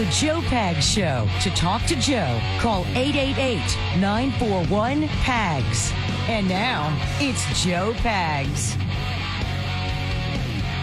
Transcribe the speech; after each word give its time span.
The 0.00 0.06
Joe 0.06 0.40
Pags 0.40 0.80
Show. 0.80 1.28
To 1.42 1.50
talk 1.50 1.82
to 1.82 1.94
Joe, 1.94 2.40
call 2.58 2.86
888 2.96 3.58
941 4.00 5.06
PAGS. 5.08 5.92
And 6.26 6.48
now, 6.48 6.88
it's 7.20 7.44
Joe 7.62 7.92
Pags. 7.98 8.76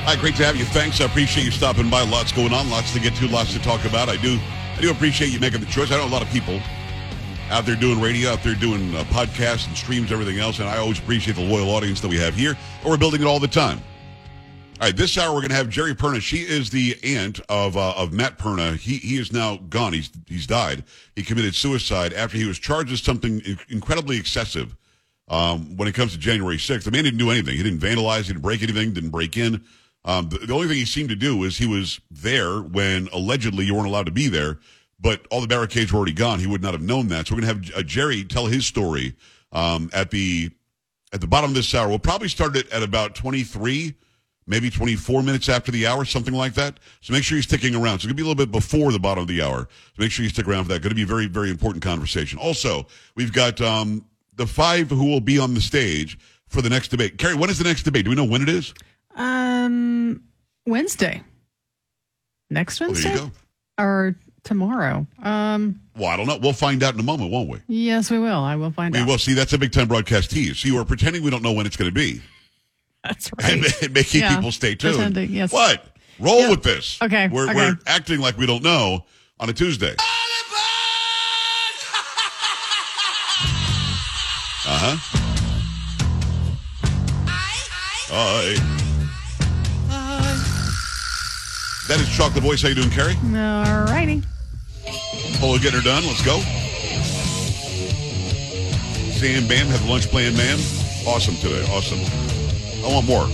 Hi, 0.05 0.15
great 0.17 0.35
to 0.35 0.45
have 0.45 0.55
you. 0.55 0.65
Thanks. 0.65 1.01
I 1.01 1.05
appreciate 1.05 1.45
you 1.45 1.49
stopping 1.49 1.89
by. 1.89 2.03
Lots 2.03 2.31
going 2.31 2.53
on, 2.53 2.69
lots 2.69 2.93
to 2.93 2.99
get 2.99 3.15
to, 3.15 3.27
lots 3.27 3.53
to 3.53 3.59
talk 3.59 3.85
about. 3.85 4.07
I 4.07 4.17
do, 4.17 4.37
I 4.77 4.81
do 4.81 4.91
appreciate 4.91 5.31
you 5.31 5.39
making 5.39 5.61
the 5.61 5.65
choice. 5.65 5.91
I 5.91 5.97
know 5.97 6.05
a 6.05 6.13
lot 6.13 6.21
of 6.21 6.29
people 6.29 6.59
out 7.49 7.65
there 7.65 7.75
doing 7.75 7.99
radio, 7.99 8.29
out 8.29 8.43
there 8.43 8.53
doing 8.53 8.93
uh, 8.93 9.03
podcasts 9.05 9.65
and 9.67 9.75
streams, 9.75 10.11
everything 10.11 10.37
else, 10.37 10.59
and 10.59 10.69
I 10.69 10.77
always 10.77 10.99
appreciate 10.99 11.37
the 11.37 11.43
loyal 11.43 11.71
audience 11.71 12.01
that 12.01 12.07
we 12.09 12.19
have 12.19 12.35
here. 12.35 12.55
And 12.81 12.91
we're 12.91 12.97
building 12.97 13.21
it 13.21 13.25
all 13.25 13.39
the 13.39 13.47
time. 13.47 13.81
All 14.79 14.85
right, 14.85 14.95
this 14.95 15.17
hour 15.17 15.33
we're 15.33 15.39
going 15.39 15.49
to 15.49 15.55
have 15.55 15.69
Geri 15.69 15.95
Perna. 15.95 16.21
She 16.21 16.37
is 16.37 16.69
the 16.69 16.99
aunt 17.03 17.39
of 17.49 17.75
uh, 17.75 17.95
of 17.97 18.13
Matt 18.13 18.37
Perna. 18.37 18.77
He 18.77 18.97
he 18.97 19.17
is 19.17 19.33
now 19.33 19.57
gone. 19.57 19.91
He's 19.91 20.11
he's 20.27 20.45
died. 20.45 20.83
He 21.15 21.23
committed 21.23 21.55
suicide 21.55 22.13
after 22.13 22.37
he 22.37 22.45
was 22.45 22.59
charged 22.59 22.91
with 22.91 22.99
something 22.99 23.41
incredibly 23.69 24.17
excessive. 24.17 24.75
Um, 25.29 25.75
when 25.77 25.87
it 25.87 25.95
comes 25.95 26.11
to 26.11 26.19
January 26.19 26.57
6th, 26.57 26.83
the 26.83 26.91
man 26.91 27.05
didn't 27.05 27.17
do 27.17 27.31
anything. 27.31 27.57
He 27.57 27.63
didn't 27.63 27.79
vandalize. 27.79 28.21
He 28.21 28.27
didn't 28.27 28.43
break 28.43 28.61
anything. 28.61 28.93
Didn't 28.93 29.09
break 29.09 29.35
in. 29.35 29.63
Um, 30.05 30.29
the, 30.29 30.37
the, 30.37 30.53
only 30.53 30.67
thing 30.67 30.77
he 30.77 30.85
seemed 30.85 31.09
to 31.09 31.15
do 31.15 31.43
is 31.43 31.57
he 31.57 31.65
was 31.65 31.99
there 32.11 32.61
when 32.61 33.09
allegedly 33.11 33.65
you 33.65 33.73
weren't 33.73 33.87
allowed 33.87 34.05
to 34.05 34.11
be 34.11 34.27
there, 34.27 34.59
but 34.99 35.25
all 35.31 35.41
the 35.41 35.47
barricades 35.47 35.91
were 35.91 35.97
already 35.97 36.13
gone. 36.13 36.39
He 36.39 36.47
would 36.47 36.61
not 36.61 36.73
have 36.73 36.83
known 36.83 37.07
that. 37.07 37.27
So 37.27 37.35
we're 37.35 37.41
going 37.41 37.63
to 37.63 37.71
have 37.71 37.79
uh, 37.79 37.83
Geri 37.83 38.23
tell 38.23 38.45
his 38.45 38.67
story 38.67 39.15
um, 39.51 39.89
at 39.91 40.11
the 40.11 40.51
at 41.11 41.19
the 41.19 41.27
bottom 41.27 41.49
of 41.49 41.55
this 41.55 41.73
hour. 41.73 41.89
We'll 41.89 41.97
probably 41.97 42.29
start 42.29 42.55
it 42.55 42.71
at 42.71 42.83
about 42.83 43.15
23 43.15 43.95
maybe 44.47 44.69
24 44.69 45.21
minutes 45.21 45.49
after 45.49 45.71
the 45.71 45.85
hour, 45.85 46.05
something 46.05 46.33
like 46.33 46.53
that. 46.55 46.79
So 47.01 47.13
make 47.13 47.23
sure 47.23 47.35
you're 47.37 47.43
sticking 47.43 47.75
around. 47.75 47.89
So 47.91 47.95
it's 47.95 48.05
going 48.05 48.15
to 48.17 48.23
be 48.23 48.23
a 48.23 48.25
little 48.25 48.45
bit 48.45 48.51
before 48.51 48.91
the 48.91 48.99
bottom 48.99 49.21
of 49.21 49.27
the 49.27 49.41
hour. 49.41 49.67
So 49.69 50.01
make 50.01 50.11
sure 50.11 50.23
you 50.23 50.29
stick 50.29 50.47
around 50.47 50.63
for 50.63 50.69
that. 50.69 50.81
Going 50.81 50.89
to 50.89 50.95
be 50.95 51.03
a 51.03 51.05
very, 51.05 51.27
very 51.27 51.49
important 51.49 51.83
conversation. 51.83 52.39
Also, 52.39 52.87
we've 53.15 53.33
got 53.33 53.61
um, 53.61 54.05
the 54.35 54.47
five 54.47 54.89
who 54.89 55.05
will 55.05 55.19
be 55.19 55.37
on 55.37 55.53
the 55.53 55.61
stage 55.61 56.17
for 56.47 56.61
the 56.61 56.69
next 56.69 56.87
debate. 56.87 57.17
Carrie, 57.17 57.35
when 57.35 57.49
is 57.49 57.57
the 57.57 57.65
next 57.65 57.83
debate? 57.83 58.05
Do 58.05 58.09
we 58.09 58.15
know 58.15 58.25
when 58.25 58.41
it 58.41 58.49
is? 58.49 58.73
Um, 59.15 60.23
Wednesday. 60.65 61.21
Next 62.49 62.79
Wednesday? 62.79 63.15
Well, 63.15 63.31
or 63.77 64.15
tomorrow? 64.43 65.05
Um, 65.21 65.81
well, 65.97 66.07
I 66.07 66.17
don't 66.17 66.27
know. 66.27 66.37
We'll 66.37 66.53
find 66.53 66.81
out 66.81 66.93
in 66.93 66.99
a 66.99 67.03
moment, 67.03 67.31
won't 67.31 67.49
we? 67.49 67.59
Yes, 67.67 68.09
we 68.09 68.19
will. 68.19 68.39
I 68.39 68.55
will 68.55 68.71
find 68.71 68.93
we 68.93 69.01
out. 69.01 69.05
We 69.05 69.11
will. 69.11 69.19
See, 69.19 69.33
that's 69.33 69.53
a 69.53 69.57
big 69.57 69.73
time 69.73 69.87
broadcast 69.87 70.31
tease. 70.31 70.59
See, 70.59 70.71
we're 70.71 70.85
pretending 70.85 71.23
we 71.23 71.29
don't 71.29 71.43
know 71.43 71.51
when 71.51 71.65
it's 71.65 71.75
going 71.75 71.89
to 71.89 71.95
be. 71.95 72.21
That's 73.07 73.31
right. 73.41 73.53
And 73.53 73.93
making 73.93 74.21
yeah. 74.21 74.35
people 74.35 74.51
stay 74.51 74.75
tuned. 74.75 74.95
Pretending, 74.95 75.31
yes. 75.31 75.51
What? 75.51 75.85
Roll 76.19 76.41
yeah. 76.41 76.49
with 76.49 76.63
this. 76.63 77.01
Okay. 77.01 77.27
We're, 77.27 77.49
okay. 77.49 77.55
we're 77.55 77.77
acting 77.85 78.19
like 78.19 78.37
we 78.37 78.45
don't 78.45 78.63
know 78.63 79.05
on 79.39 79.49
a 79.49 79.53
Tuesday. 79.53 79.95
Uh 84.69 84.77
huh. 84.77 85.27
Hi. 88.09 88.77
That 91.87 92.01
is 92.01 92.09
Chocolate 92.09 92.43
Voice. 92.43 92.61
How 92.61 92.67
you 92.67 92.75
doing, 92.75 92.89
Carrie? 92.89 93.15
All 93.23 93.85
righty. 93.85 94.21
Polo 95.39 95.57
getting 95.57 95.79
her 95.79 95.81
done. 95.81 96.05
Let's 96.05 96.21
go. 96.21 96.41
Sam 99.17 99.47
Bam 99.47 99.67
have 99.67 99.87
lunch 99.87 100.07
plan, 100.09 100.35
man. 100.35 100.59
Awesome 101.07 101.35
today. 101.35 101.65
Awesome. 101.71 102.26
I 102.83 102.93
want 102.93 103.05
more. 103.05 103.27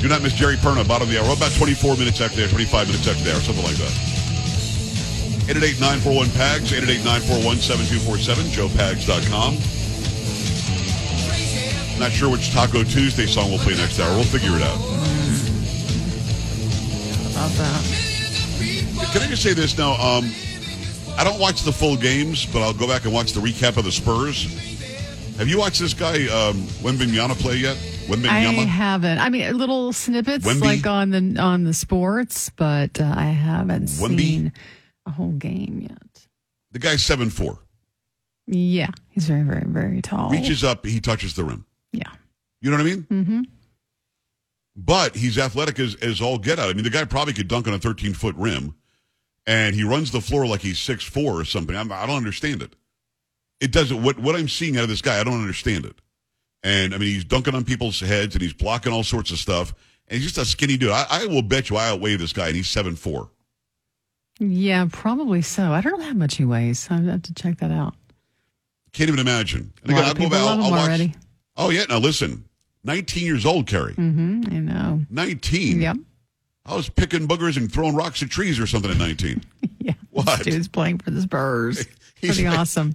Do 0.00 0.08
not 0.08 0.22
miss 0.22 0.32
Geri 0.32 0.56
Perna, 0.56 0.86
bottom 0.86 1.08
of 1.08 1.14
the 1.14 1.20
hour. 1.20 1.34
About 1.34 1.52
24 1.52 1.96
minutes 1.96 2.20
after 2.20 2.36
there, 2.36 2.48
25 2.48 2.86
minutes 2.86 3.08
after 3.08 3.24
there, 3.24 3.36
or 3.36 3.40
something 3.40 3.64
like 3.64 3.76
that. 3.76 3.90
888-941-PAGS, 5.48 6.72
888-941-7247, 6.72 8.52
joepags.com. 8.52 9.58
Not 11.98 12.12
sure 12.12 12.30
which 12.30 12.52
Taco 12.52 12.84
Tuesday 12.84 13.26
song 13.26 13.50
we'll 13.50 13.58
play 13.58 13.74
next 13.76 13.98
hour. 13.98 14.14
We'll 14.14 14.22
figure 14.24 14.54
it 14.54 14.62
out. 14.62 14.78
About 17.32 17.50
that. 17.58 17.82
Can 19.12 19.22
I 19.22 19.26
just 19.26 19.42
say 19.42 19.52
this 19.52 19.76
now? 19.76 19.94
Um, 19.94 20.30
I 21.16 21.24
don't 21.24 21.40
watch 21.40 21.62
the 21.62 21.72
full 21.72 21.96
games, 21.96 22.46
but 22.46 22.62
I'll 22.62 22.72
go 22.74 22.86
back 22.86 23.04
and 23.04 23.12
watch 23.12 23.32
the 23.32 23.40
recap 23.40 23.76
of 23.76 23.84
the 23.84 23.90
Spurs. 23.90 24.46
Have 25.38 25.46
you 25.48 25.56
watched 25.56 25.78
this 25.78 25.94
guy 25.94 26.24
um, 26.26 26.56
Wembanyama 26.82 27.38
play 27.38 27.58
yet? 27.58 27.76
Wembanyama? 28.08 28.28
I 28.28 28.64
haven't. 28.64 29.18
I 29.18 29.28
mean, 29.28 29.56
little 29.56 29.92
snippets 29.92 30.44
Wemby? 30.44 30.60
like 30.60 30.84
on 30.84 31.10
the 31.10 31.40
on 31.40 31.62
the 31.62 31.72
sports, 31.72 32.50
but 32.50 33.00
uh, 33.00 33.14
I 33.16 33.26
haven't 33.26 33.84
Wemby? 33.84 34.18
seen 34.18 34.52
a 35.06 35.12
whole 35.12 35.30
game 35.30 35.86
yet. 35.88 36.26
The 36.72 36.80
guy's 36.80 37.04
seven 37.04 37.30
four. 37.30 37.60
Yeah, 38.48 38.90
he's 39.10 39.26
very, 39.26 39.42
very, 39.42 39.64
very 39.64 40.02
tall. 40.02 40.30
Reaches 40.30 40.64
up, 40.64 40.84
he 40.84 41.00
touches 41.00 41.34
the 41.34 41.44
rim. 41.44 41.64
Yeah, 41.92 42.10
you 42.60 42.70
know 42.70 42.76
what 42.76 42.82
I 42.82 42.90
mean. 42.90 43.06
Mm-hmm. 43.08 43.40
But 44.74 45.14
he's 45.14 45.38
athletic 45.38 45.78
as, 45.78 45.94
as 45.96 46.20
all 46.20 46.38
get 46.38 46.58
out. 46.58 46.68
I 46.68 46.72
mean, 46.72 46.82
the 46.82 46.90
guy 46.90 47.04
probably 47.04 47.34
could 47.34 47.46
dunk 47.46 47.68
on 47.68 47.74
a 47.74 47.78
13 47.78 48.12
foot 48.12 48.34
rim, 48.36 48.74
and 49.46 49.76
he 49.76 49.84
runs 49.84 50.10
the 50.10 50.20
floor 50.20 50.46
like 50.46 50.62
he's 50.62 50.80
six 50.80 51.04
four 51.04 51.38
or 51.38 51.44
something. 51.44 51.76
I'm, 51.76 51.92
I 51.92 52.06
do 52.06 52.08
not 52.08 52.16
understand 52.16 52.60
it. 52.60 52.74
It 53.60 53.72
doesn't. 53.72 54.02
What 54.02 54.18
what 54.18 54.36
I'm 54.36 54.48
seeing 54.48 54.76
out 54.76 54.84
of 54.84 54.88
this 54.88 55.02
guy, 55.02 55.20
I 55.20 55.24
don't 55.24 55.40
understand 55.40 55.84
it. 55.84 55.96
And 56.62 56.94
I 56.94 56.98
mean, 56.98 57.08
he's 57.08 57.24
dunking 57.24 57.54
on 57.54 57.64
people's 57.64 58.00
heads 58.00 58.34
and 58.34 58.42
he's 58.42 58.52
blocking 58.52 58.92
all 58.92 59.04
sorts 59.04 59.30
of 59.30 59.38
stuff. 59.38 59.74
And 60.08 60.20
he's 60.20 60.32
just 60.32 60.38
a 60.38 60.44
skinny 60.44 60.76
dude. 60.76 60.90
I, 60.90 61.06
I 61.10 61.26
will 61.26 61.42
bet 61.42 61.70
you 61.70 61.76
I 61.76 61.88
outweigh 61.88 62.16
this 62.16 62.32
guy, 62.32 62.46
and 62.48 62.56
he's 62.56 62.68
seven 62.68 62.96
four. 62.96 63.30
Yeah, 64.38 64.86
probably 64.90 65.42
so. 65.42 65.72
I 65.72 65.80
don't 65.80 65.98
know 65.98 66.06
how 66.06 66.14
much 66.14 66.36
he 66.36 66.44
weighs. 66.44 66.88
I 66.90 67.00
have 67.00 67.22
to 67.22 67.34
check 67.34 67.58
that 67.58 67.70
out. 67.70 67.94
Can't 68.92 69.08
even 69.08 69.20
imagine. 69.20 69.72
And 69.82 69.92
again, 69.92 70.04
I'll 70.04 70.14
go 70.14 70.28
back. 70.30 70.40
I'll, 70.40 70.62
I'll 70.62 70.70
watch. 70.70 71.10
Oh 71.56 71.70
yeah. 71.70 71.84
Now 71.88 71.98
listen, 71.98 72.44
19 72.84 73.24
years 73.24 73.44
old, 73.44 73.66
Carrie. 73.66 73.94
Mm-hmm, 73.94 74.42
I 74.46 74.58
know. 74.60 75.02
19. 75.10 75.80
Yep. 75.82 75.96
I 76.64 76.74
was 76.74 76.88
picking 76.88 77.26
boogers 77.26 77.56
and 77.56 77.72
throwing 77.72 77.94
rocks 77.94 78.22
at 78.22 78.30
trees 78.30 78.60
or 78.60 78.66
something 78.66 78.90
at 78.90 78.98
19. 78.98 79.42
yeah. 79.78 79.92
What? 80.10 80.42
Dude's 80.44 80.68
playing 80.68 80.98
for 80.98 81.10
the 81.10 81.22
Spurs. 81.22 81.86
He's 82.16 82.36
Pretty 82.36 82.46
awesome. 82.46 82.94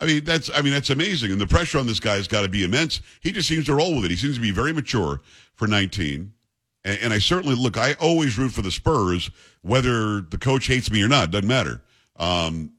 I 0.00 0.06
mean, 0.06 0.24
that's 0.24 0.50
I 0.54 0.62
mean 0.62 0.72
that's 0.72 0.90
amazing, 0.90 1.30
and 1.30 1.40
the 1.40 1.46
pressure 1.46 1.78
on 1.78 1.86
this 1.86 2.00
guy 2.00 2.14
has 2.16 2.26
got 2.26 2.42
to 2.42 2.48
be 2.48 2.64
immense. 2.64 3.00
He 3.20 3.32
just 3.32 3.48
seems 3.48 3.66
to 3.66 3.74
roll 3.74 3.96
with 3.96 4.06
it. 4.06 4.10
He 4.10 4.16
seems 4.16 4.36
to 4.36 4.40
be 4.40 4.50
very 4.50 4.72
mature 4.72 5.20
for 5.54 5.66
19. 5.66 6.32
And, 6.84 6.98
and 7.02 7.12
I 7.12 7.18
certainly 7.18 7.54
look. 7.54 7.76
I 7.76 7.94
always 7.94 8.38
root 8.38 8.52
for 8.52 8.62
the 8.62 8.70
Spurs, 8.70 9.30
whether 9.62 10.22
the 10.22 10.38
coach 10.38 10.66
hates 10.66 10.90
me 10.90 11.02
or 11.02 11.08
not. 11.08 11.30
Doesn't 11.30 11.46
matter. 11.46 11.82
Um, 12.16 12.72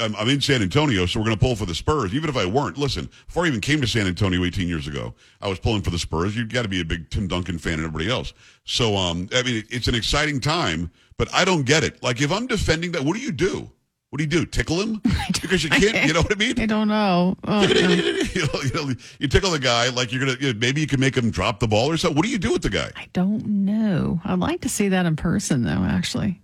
I'm, 0.00 0.14
I'm, 0.16 0.28
in 0.28 0.40
San 0.40 0.62
Antonio, 0.62 1.06
so 1.06 1.20
we're 1.20 1.26
going 1.26 1.36
to 1.36 1.40
pull 1.40 1.56
for 1.56 1.66
the 1.66 1.74
Spurs. 1.74 2.14
Even 2.14 2.28
if 2.28 2.36
I 2.36 2.46
weren't, 2.46 2.78
listen. 2.78 3.08
Before 3.26 3.44
I 3.44 3.48
even 3.48 3.60
came 3.60 3.80
to 3.80 3.86
San 3.86 4.06
Antonio 4.06 4.44
18 4.44 4.68
years 4.68 4.88
ago, 4.88 5.14
I 5.40 5.48
was 5.48 5.58
pulling 5.58 5.82
for 5.82 5.90
the 5.90 5.98
Spurs. 5.98 6.36
You've 6.36 6.48
got 6.48 6.62
to 6.62 6.68
be 6.68 6.80
a 6.80 6.84
big 6.84 7.10
Tim 7.10 7.28
Duncan 7.28 7.58
fan 7.58 7.74
and 7.74 7.84
everybody 7.84 8.10
else. 8.10 8.32
So, 8.64 8.96
um, 8.96 9.28
I 9.34 9.42
mean, 9.42 9.64
it's 9.70 9.88
an 9.88 9.94
exciting 9.94 10.40
time, 10.40 10.90
but 11.16 11.32
I 11.32 11.44
don't 11.44 11.64
get 11.64 11.84
it. 11.84 12.02
Like, 12.02 12.20
if 12.20 12.32
I'm 12.32 12.46
defending 12.46 12.92
that, 12.92 13.02
what 13.02 13.14
do 13.14 13.22
you 13.22 13.32
do? 13.32 13.70
What 14.10 14.18
do 14.18 14.24
you 14.24 14.30
do? 14.30 14.46
Tickle 14.46 14.80
him? 14.80 15.02
Because 15.40 15.62
you 15.62 15.70
can't. 15.70 16.06
You 16.06 16.14
know 16.14 16.22
what 16.22 16.32
I 16.32 16.34
mean? 16.34 16.58
I 16.60 16.66
don't 16.66 16.88
know. 16.88 17.36
Oh, 17.44 17.62
you, 17.66 17.74
know 17.74 18.60
you, 18.62 18.72
know, 18.74 18.94
you 19.18 19.28
tickle 19.28 19.50
the 19.50 19.58
guy 19.58 19.88
like 19.90 20.12
you're 20.12 20.24
gonna. 20.24 20.36
You 20.40 20.52
know, 20.52 20.58
maybe 20.58 20.80
you 20.80 20.86
can 20.86 21.00
make 21.00 21.16
him 21.16 21.30
drop 21.30 21.60
the 21.60 21.68
ball 21.68 21.90
or 21.90 21.96
something. 21.96 22.16
What 22.16 22.24
do 22.24 22.30
you 22.30 22.38
do 22.38 22.52
with 22.52 22.62
the 22.62 22.70
guy? 22.70 22.90
I 22.96 23.08
don't 23.12 23.46
know. 23.46 24.20
I'd 24.24 24.38
like 24.38 24.62
to 24.62 24.68
see 24.68 24.88
that 24.88 25.06
in 25.06 25.16
person, 25.16 25.62
though. 25.62 25.84
Actually, 25.84 26.40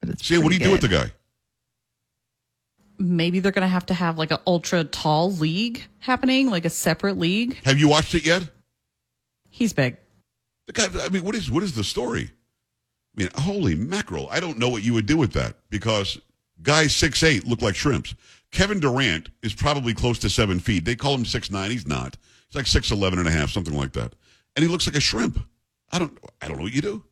but 0.00 0.10
it's. 0.10 0.26
See, 0.26 0.38
what 0.38 0.48
do 0.48 0.54
you 0.54 0.58
good. 0.58 0.64
do 0.64 0.72
with 0.72 0.80
the 0.80 0.88
guy? 0.88 1.12
Maybe 2.98 3.40
they're 3.40 3.52
gonna 3.52 3.68
have 3.68 3.86
to 3.86 3.94
have 3.94 4.16
like 4.18 4.30
an 4.30 4.38
ultra 4.46 4.84
tall 4.84 5.32
league 5.32 5.84
happening, 5.98 6.50
like 6.50 6.64
a 6.64 6.70
separate 6.70 7.18
league. 7.18 7.58
Have 7.64 7.78
you 7.78 7.88
watched 7.88 8.14
it 8.14 8.24
yet? 8.24 8.42
He's 9.50 9.72
big. 9.72 9.96
The 10.66 10.72
guy. 10.72 10.88
I 11.04 11.08
mean, 11.08 11.24
what 11.24 11.34
is 11.34 11.50
what 11.50 11.62
is 11.62 11.74
the 11.74 11.84
story? 11.84 12.30
I 13.16 13.20
mean, 13.20 13.28
holy 13.36 13.74
mackerel! 13.74 14.28
I 14.30 14.40
don't 14.40 14.58
know 14.58 14.68
what 14.68 14.82
you 14.82 14.94
would 14.94 15.06
do 15.06 15.16
with 15.16 15.32
that 15.34 15.56
because 15.70 16.18
Guys 16.62 16.94
six 16.94 17.22
eight 17.22 17.46
look 17.46 17.62
like 17.62 17.74
shrimps. 17.74 18.14
Kevin 18.50 18.80
Durant 18.80 19.28
is 19.42 19.54
probably 19.54 19.94
close 19.94 20.18
to 20.20 20.30
seven 20.30 20.58
feet. 20.58 20.84
They 20.84 20.96
call 20.96 21.14
him 21.14 21.24
six 21.24 21.50
nine. 21.50 21.70
He's 21.70 21.86
not. 21.86 22.16
He's 22.48 22.56
like 22.56 22.66
six 22.66 22.90
eleven 22.90 23.18
and 23.18 23.28
a 23.28 23.30
half, 23.30 23.50
something 23.50 23.74
like 23.74 23.92
that. 23.92 24.14
And 24.56 24.62
he 24.64 24.68
looks 24.68 24.86
like 24.86 24.96
a 24.96 25.00
shrimp. 25.00 25.38
I 25.92 25.98
don't. 25.98 26.18
I 26.40 26.48
don't 26.48 26.56
know 26.56 26.64
what 26.64 26.74
you 26.74 26.82
do. 26.82 27.04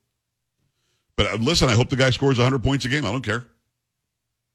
But 1.17 1.27
uh, 1.33 1.37
listen, 1.37 1.69
I 1.69 1.73
hope 1.73 1.89
the 1.89 1.97
guy 1.97 2.11
scores 2.11 2.39
100 2.39 2.63
points 2.63 2.85
a 2.85 2.89
game. 2.89 3.07
I 3.07 3.11
don't 3.13 3.25
care. 3.25 3.47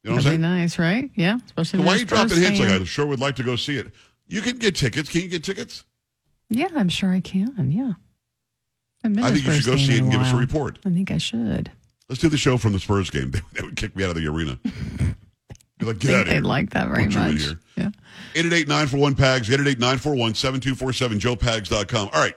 You 0.04 0.12
know 0.12 0.18
That'd 0.18 0.32
be 0.32 0.38
nice, 0.38 0.80
right? 0.80 1.10
Yeah. 1.16 1.38
Especially 1.46 1.80
so 1.80 1.86
why 1.86 1.94
are 1.94 1.98
you 1.98 2.06
dropping 2.06 2.38
hints 2.38 2.60
like 2.60 2.70
I 2.70 2.84
sure 2.84 3.06
would 3.06 3.20
like 3.20 3.36
to 3.38 3.44
go 3.44 3.56
see 3.56 3.78
it? 3.78 3.92
You 4.28 4.42
can 4.42 4.58
get 4.58 4.76
tickets. 4.76 5.10
Can 5.10 5.22
you 5.22 5.28
get 5.28 5.44
tickets? 5.44 5.84
Yeah, 6.50 6.68
I'm 6.76 6.90
sure 6.90 7.12
I 7.12 7.20
can. 7.20 7.72
Yeah. 7.72 7.94
I 9.04 9.32
think 9.32 9.46
you 9.46 9.54
should 9.54 9.66
go 9.66 9.78
see 9.78 9.96
it 9.96 10.02
and 10.02 10.12
give 10.12 10.22
us 10.22 10.34
a 10.34 10.38
report. 10.38 10.80
I 10.86 10.90
think 10.90 11.12
I 11.12 11.18
should. 11.18 11.72
Let's 12.12 12.20
do 12.20 12.28
the 12.28 12.38
show 12.38 12.58
from 12.58 12.74
the 12.74 12.80
Spurs 12.80 13.10
game. 13.10 13.32
They, 13.54 13.62
would 13.64 13.78
kick 13.78 13.96
me 13.96 14.04
out 14.04 14.10
of 14.10 14.18
the 14.18 14.28
arena. 14.28 14.60
Be 15.78 15.86
like, 15.86 16.00
get 16.00 16.14
out 16.14 16.22
of 16.24 16.28
here. 16.28 16.42
They'd 16.42 16.46
like 16.46 16.72
that 16.72 16.90
very 16.90 17.08
much. 17.08 17.56
Yeah. 17.78 17.92
888-941-PAGS, 18.34 19.48
888-941-7247, 19.48 21.20
joepags.com. 21.22 22.10
All 22.12 22.22
right. 22.22 22.36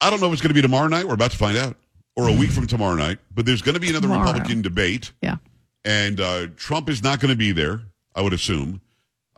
I 0.00 0.10
don't 0.10 0.20
know 0.20 0.28
if 0.28 0.34
it's 0.34 0.42
going 0.42 0.50
to 0.50 0.54
be 0.54 0.62
tomorrow 0.62 0.86
night. 0.86 1.08
We're 1.08 1.14
about 1.14 1.32
to 1.32 1.36
find 1.36 1.58
out. 1.58 1.76
or 2.14 2.28
a 2.28 2.32
week 2.32 2.52
from 2.52 2.68
tomorrow 2.68 2.94
night, 2.94 3.18
but 3.34 3.46
there's 3.46 3.62
going 3.62 3.74
to 3.74 3.80
be 3.80 3.90
another 3.90 4.06
tomorrow. 4.06 4.28
Republican 4.28 4.62
debate. 4.62 5.10
Yeah. 5.22 5.38
And 5.84 6.20
uh, 6.20 6.46
Trump 6.54 6.88
is 6.88 7.02
not 7.02 7.18
going 7.18 7.32
to 7.32 7.36
be 7.36 7.50
there, 7.50 7.80
I 8.14 8.22
would 8.22 8.32
assume. 8.32 8.80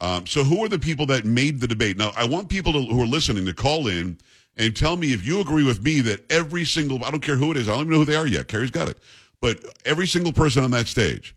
Um, 0.03 0.27
so, 0.27 0.45
who 0.45 0.63
are 0.65 0.69
the 0.69 0.79
people 0.79 1.07
that 1.07 1.25
made 1.25 1.61
the 1.61 1.67
debate? 1.67 1.97
Now, 1.97 2.13
I 2.15 2.27
want 2.27 2.51
people 2.51 2.75
to, 2.75 2.83
who 2.83 3.01
are 3.01 3.07
listening 3.07 3.47
to 3.47 3.55
call 3.55 3.87
in 3.87 4.19
and 4.57 4.77
tell 4.77 4.97
me 4.97 5.13
if 5.13 5.27
you 5.27 5.41
agree 5.41 5.65
with 5.65 5.83
me 5.83 6.01
that 6.03 6.31
every 6.31 6.65
single, 6.65 7.05
I 7.05 7.11
don't 7.11 7.23
care 7.23 7.37
who 7.37 7.51
it 7.51 7.57
is, 7.57 7.69
I 7.69 7.73
don't 7.73 7.83
even 7.83 7.93
know 7.93 7.99
who 7.99 8.05
they 8.05 8.17
are 8.17 8.27
yet. 8.27 8.49
Carrie's 8.49 8.71
got 8.71 8.89
it. 8.89 8.99
But 9.41 9.59
every 9.85 10.07
single 10.07 10.33
person 10.33 10.63
on 10.63 10.71
that 10.73 10.87
stage 10.87 11.35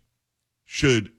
should 0.65 1.11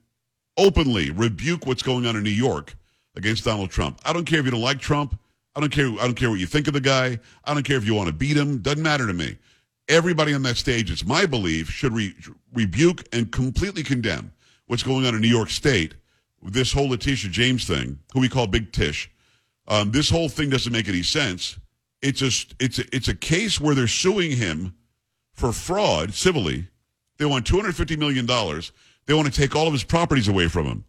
openly 0.56 1.10
rebuke 1.10 1.66
what's 1.66 1.82
going 1.82 2.06
on 2.06 2.16
in 2.16 2.22
New 2.22 2.31
York 2.31 2.76
against 3.16 3.44
Donald 3.44 3.70
Trump. 3.70 4.00
I 4.04 4.12
don't 4.12 4.25
care 4.25 4.38
if 4.38 4.44
you 4.44 4.50
don't 4.50 4.60
like 4.60 4.78
Trump. 4.78 5.19
I 5.54 5.60
don't 5.60 5.72
care. 5.72 5.87
I 5.87 6.04
don't 6.04 6.14
care 6.14 6.31
what 6.31 6.38
you 6.38 6.46
think 6.46 6.69
of 6.69 6.75
the 6.75 6.81
guy. 6.81 7.19
I 7.44 7.54
don't 7.54 7.62
care 7.62 7.78
if 7.78 7.87
you 7.87 7.94
want 7.94 8.08
to 8.08 8.12
beat 8.12 8.37
him. 8.37 8.58
Doesn't 8.58 8.82
matter 8.82 9.06
to 9.06 9.12
me. 9.14 9.38
Everybody 9.88 10.34
on 10.34 10.42
that 10.42 10.56
stage, 10.56 10.90
it's 10.90 11.04
my 11.04 11.26
belief, 11.26 11.70
should 11.70 11.92
re- 11.92 12.14
rebuke 12.52 13.04
and 13.12 13.31
completely 13.32 13.82
condemn 13.82 14.32
what's 14.66 14.82
going 14.82 15.06
on 15.06 15.14
in 15.14 15.20
New 15.20 15.28
York 15.28 15.49
State. 15.49 15.94
This 16.42 16.72
whole 16.72 16.90
Letitia 16.90 17.31
James 17.31 17.66
thing, 17.66 17.99
who 18.12 18.20
we 18.20 18.28
call 18.28 18.46
Big 18.46 18.72
Tish, 18.72 19.10
um, 19.69 19.90
this 19.92 20.10
whole 20.10 20.28
thing 20.28 20.50
doesn't 20.50 20.72
make 20.72 20.88
any 20.88 21.02
sense. 21.02 21.58
It's 22.02 22.22
a 22.22 22.31
it's 22.62 22.78
a, 22.78 22.84
it's 22.94 23.08
a 23.08 23.14
case 23.14 23.60
where 23.60 23.75
they're 23.75 23.88
suing 23.88 24.32
him 24.32 24.75
for 25.32 25.52
fraud 25.52 26.14
civilly. 26.14 26.69
They 27.19 27.25
want 27.25 27.46
two 27.46 27.56
hundred 27.56 27.76
fifty 27.76 27.96
million 27.96 28.26
dollars. 28.26 28.72
They 29.06 29.14
want 29.14 29.32
to 29.32 29.40
take 29.40 29.56
all 29.56 29.66
of 29.66 29.72
his 29.72 29.84
properties 29.84 30.28
away 30.28 30.48
from 30.48 30.66
him, 30.66 30.84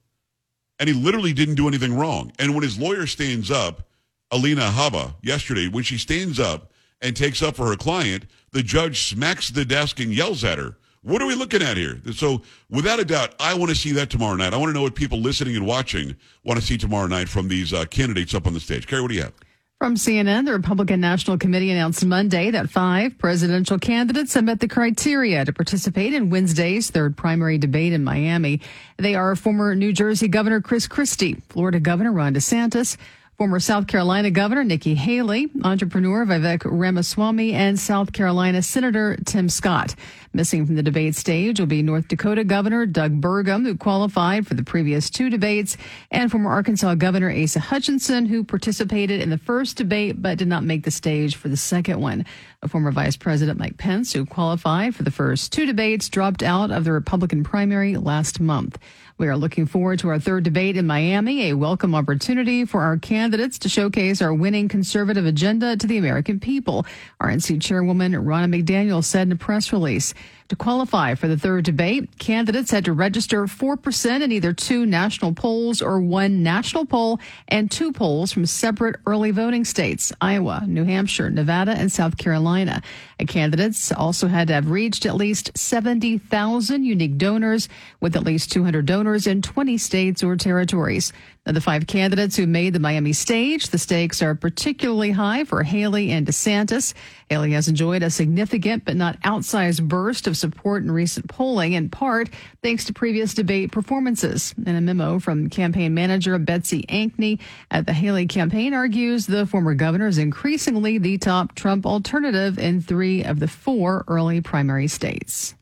and 0.80 0.90
he 0.90 0.96
literally 0.96 1.34
didn't 1.34 1.56
do 1.56 1.68
anything 1.68 1.96
wrong. 1.96 2.32
And 2.40 2.54
when 2.54 2.64
his 2.64 2.80
lawyer 2.80 3.08
stands 3.08 3.50
up 3.52 3.88
Alina 4.32 4.70
Habba 4.70 5.16
yesterday, 5.22 5.68
when 5.68 5.84
she 5.84 5.98
stands 5.98 6.40
up 6.40 6.72
and 7.02 7.16
takes 7.16 7.42
up 7.42 7.56
for 7.56 7.68
her 7.68 7.76
client, 7.76 8.26
the 8.52 8.64
judge 8.64 9.04
smacks 9.04 9.50
the 9.50 9.64
desk 9.64 10.00
and 10.00 10.14
yells 10.14 10.44
at 10.44 10.58
her. 10.58 10.78
What 11.04 11.22
are 11.22 11.28
we 11.28 11.36
looking 11.36 11.62
at 11.62 11.78
here? 11.78 12.02
So, 12.14 12.42
without 12.70 13.00
a 13.00 13.06
doubt, 13.06 13.36
I 13.40 13.54
want 13.54 13.70
to 13.70 13.76
see 13.76 13.94
that 13.94 14.10
tomorrow 14.10 14.36
night. 14.36 14.54
I 14.54 14.58
want 14.58 14.70
to 14.70 14.74
know 14.74 14.82
what 14.82 14.96
people 14.96 15.20
listening 15.20 15.56
and 15.56 15.66
watching 15.66 16.16
want 16.44 16.60
to 16.60 16.66
see 16.66 16.78
tomorrow 16.78 17.08
night 17.08 17.30
from 17.30 17.48
these 17.48 17.72
uh, 17.72 17.86
candidates 17.86 18.34
up 18.34 18.46
on 18.46 18.54
the 18.54 18.60
stage. 18.60 18.88
Carrie, 18.88 19.04
what 19.04 19.10
do 19.10 19.16
you 19.16 19.22
have? 19.22 19.34
From 19.80 19.94
CNN, 19.94 20.46
the 20.46 20.54
Republican 20.54 21.00
National 21.02 21.38
Committee 21.38 21.70
announced 21.70 22.04
Monday 22.04 22.50
that 22.50 22.68
five 22.68 23.16
presidential 23.20 23.78
candidates 23.78 24.34
have 24.34 24.44
met 24.44 24.60
the 24.60 24.68
criteria 24.68 25.46
to 25.46 25.54
participate 25.54 26.16
in 26.16 26.32
Wednesday's 26.32 26.90
third 26.90 27.16
primary 27.16 27.60
debate 27.60 27.94
in 27.94 28.04
Miami. 28.04 28.62
They 28.98 29.14
are 29.14 29.36
former 29.36 29.76
New 29.76 29.94
Jersey 29.94 30.30
Governor 30.30 30.62
Chris 30.62 30.88
Christie, 30.88 31.36
Florida 31.50 31.80
Governor 31.80 32.12
Ron 32.12 32.34
DeSantis, 32.34 32.98
Former 33.38 33.60
South 33.60 33.86
Carolina 33.86 34.32
Governor 34.32 34.64
Nikki 34.64 34.96
Haley, 34.96 35.48
entrepreneur 35.64 36.26
Vivek 36.26 36.64
Ramaswamy, 36.66 37.54
and 37.54 37.80
South 37.80 38.12
Carolina 38.12 38.64
Senator 38.64 39.16
Tim 39.28 39.48
Scott. 39.48 39.94
Missing 40.34 40.66
from 40.66 40.74
the 40.74 40.82
debate 40.82 41.14
stage 41.14 41.60
will 41.60 41.68
be 41.68 41.84
North 41.84 42.08
Dakota 42.08 42.44
Governor 42.44 42.88
Doug 42.88 43.22
Burgum, 43.22 43.64
who 43.64 43.78
qualified 43.78 44.48
for 44.48 44.56
the 44.56 44.64
previous 44.64 45.12
two 45.12 45.30
debates, 45.30 45.78
and 46.10 46.32
former 46.32 46.50
Arkansas 46.50 46.96
Governor 46.96 47.32
Asa 47.32 47.60
Hutchinson, 47.60 48.26
who 48.26 48.44
participated 48.44 49.22
in 49.22 49.30
the 49.30 49.38
first 49.38 49.78
debate 49.78 50.20
but 50.20 50.40
did 50.40 50.48
not 50.48 50.64
make 50.64 50.84
the 50.84 50.90
stage 50.90 51.36
for 51.36 51.48
the 51.48 51.58
second 51.58 52.02
one. 52.02 52.26
A 52.64 52.68
former 52.68 52.92
Vice 52.92 53.18
President 53.18 53.60
Mike 53.60 53.78
Pence, 53.78 54.14
who 54.14 54.26
qualified 54.26 54.96
for 54.96 55.04
the 55.04 55.12
first 55.12 55.54
two 55.54 55.68
debates, 55.68 56.10
dropped 56.10 56.42
out 56.42 56.72
of 56.72 56.86
the 56.86 56.92
Republican 56.92 57.44
primary 57.44 57.98
last 57.98 58.40
month. 58.40 58.80
We 59.20 59.30
are 59.30 59.36
looking 59.36 59.66
forward 59.66 59.98
to 60.00 60.10
our 60.10 60.20
third 60.20 60.44
debate 60.44 60.78
in 60.78 60.86
Miami, 60.86 61.50
a 61.50 61.56
welcome 61.56 61.96
opportunity 61.96 62.66
for 62.66 62.82
our 62.82 63.00
candidates 63.00 63.58
to 63.60 63.68
showcase 63.68 64.22
our 64.22 64.32
winning 64.32 64.68
conservative 64.68 65.26
agenda 65.26 65.76
to 65.76 65.88
the 65.88 65.98
American 65.98 66.40
people, 66.40 66.86
RNC 67.20 67.60
Chairwoman 67.60 68.12
Ronna 68.12 68.64
McDaniel 68.64 69.04
said 69.04 69.28
in 69.28 69.32
a 69.32 69.36
press 69.36 69.74
release. 69.74 70.14
To 70.50 70.56
qualify 70.56 71.16
for 71.16 71.28
the 71.28 71.38
third 71.38 71.66
debate, 71.66 72.18
candidates 72.20 72.72
had 72.72 72.86
to 72.86 72.94
register 72.94 73.44
4% 73.44 74.22
in 74.22 74.32
either 74.32 74.54
two 74.54 74.86
national 74.86 75.34
polls 75.34 75.82
or 75.82 76.00
one 76.00 76.42
national 76.42 76.86
poll 76.86 77.20
and 77.50 77.70
two 77.70 77.92
polls 77.92 78.32
from 78.32 78.46
separate 78.46 78.96
early 79.06 79.32
voting 79.32 79.66
states, 79.66 80.14
Iowa, 80.22 80.64
New 80.66 80.86
Hampshire, 80.86 81.30
Nevada, 81.30 81.72
and 81.72 81.92
South 81.92 82.18
Carolina. 82.18 82.82
And 83.20 83.28
candidates 83.28 83.92
also 83.92 84.28
had 84.28 84.48
to 84.48 84.54
have 84.54 84.72
reached 84.72 85.06
at 85.06 85.16
least 85.16 85.58
70,000 85.58 86.86
unique 86.86 87.18
donors 87.18 87.68
with 88.00 88.16
at 88.16 88.24
least 88.24 88.50
200 88.50 88.86
donors 88.86 89.28
in 89.28 89.42
20 89.42 89.78
states 89.78 90.24
or 90.24 90.38
territories. 90.38 91.12
Of 91.46 91.56
the 91.56 91.62
five 91.62 91.88
candidates 91.88 92.36
who 92.36 92.46
made 92.46 92.74
the 92.74 92.80
Miami 92.80 93.14
stage, 93.14 93.70
the 93.70 93.78
stakes 93.78 94.22
are 94.22 94.36
particularly 94.36 95.12
high 95.12 95.46
for 95.46 95.64
Haley 95.64 96.12
and 96.12 96.28
DeSantis. 96.28 96.94
Haley 97.30 97.52
has 97.52 97.68
enjoyed 97.68 98.04
a 98.04 98.10
significant 98.10 98.86
but 98.86 98.96
not 98.96 99.22
outsized 99.22 99.86
burst 99.88 100.28
of 100.28 100.38
support 100.38 100.84
in 100.84 100.92
recent 100.92 101.28
polling, 101.28 101.74
in 101.74 101.90
part 101.90 102.30
thanks 102.64 102.86
to 102.86 102.94
previous 102.94 103.34
debate 103.34 103.72
performances. 103.72 104.56
In 104.66 104.76
a 104.76 104.82
memo 104.82 105.20
from 105.20 105.50
campaign 105.50 105.94
manager 105.94 106.38
Betsy 106.40 106.84
Ankney 106.88 107.40
at 107.70 107.86
the 107.86 107.94
Haley 107.94 108.28
campaign 108.28 108.74
argues 108.74 109.28
the 109.28 109.46
former 109.46 109.74
governor 109.74 110.08
is 110.08 110.18
increasingly 110.18 110.98
the 110.98 111.18
top 111.18 111.54
Trump 111.54 111.86
alternative 111.86 112.58
in 112.58 112.80
three 112.82 113.24
of 113.24 113.40
the 113.40 113.48
four 113.48 114.06
early 114.08 114.40
primary 114.40 114.88
states. 114.88 115.54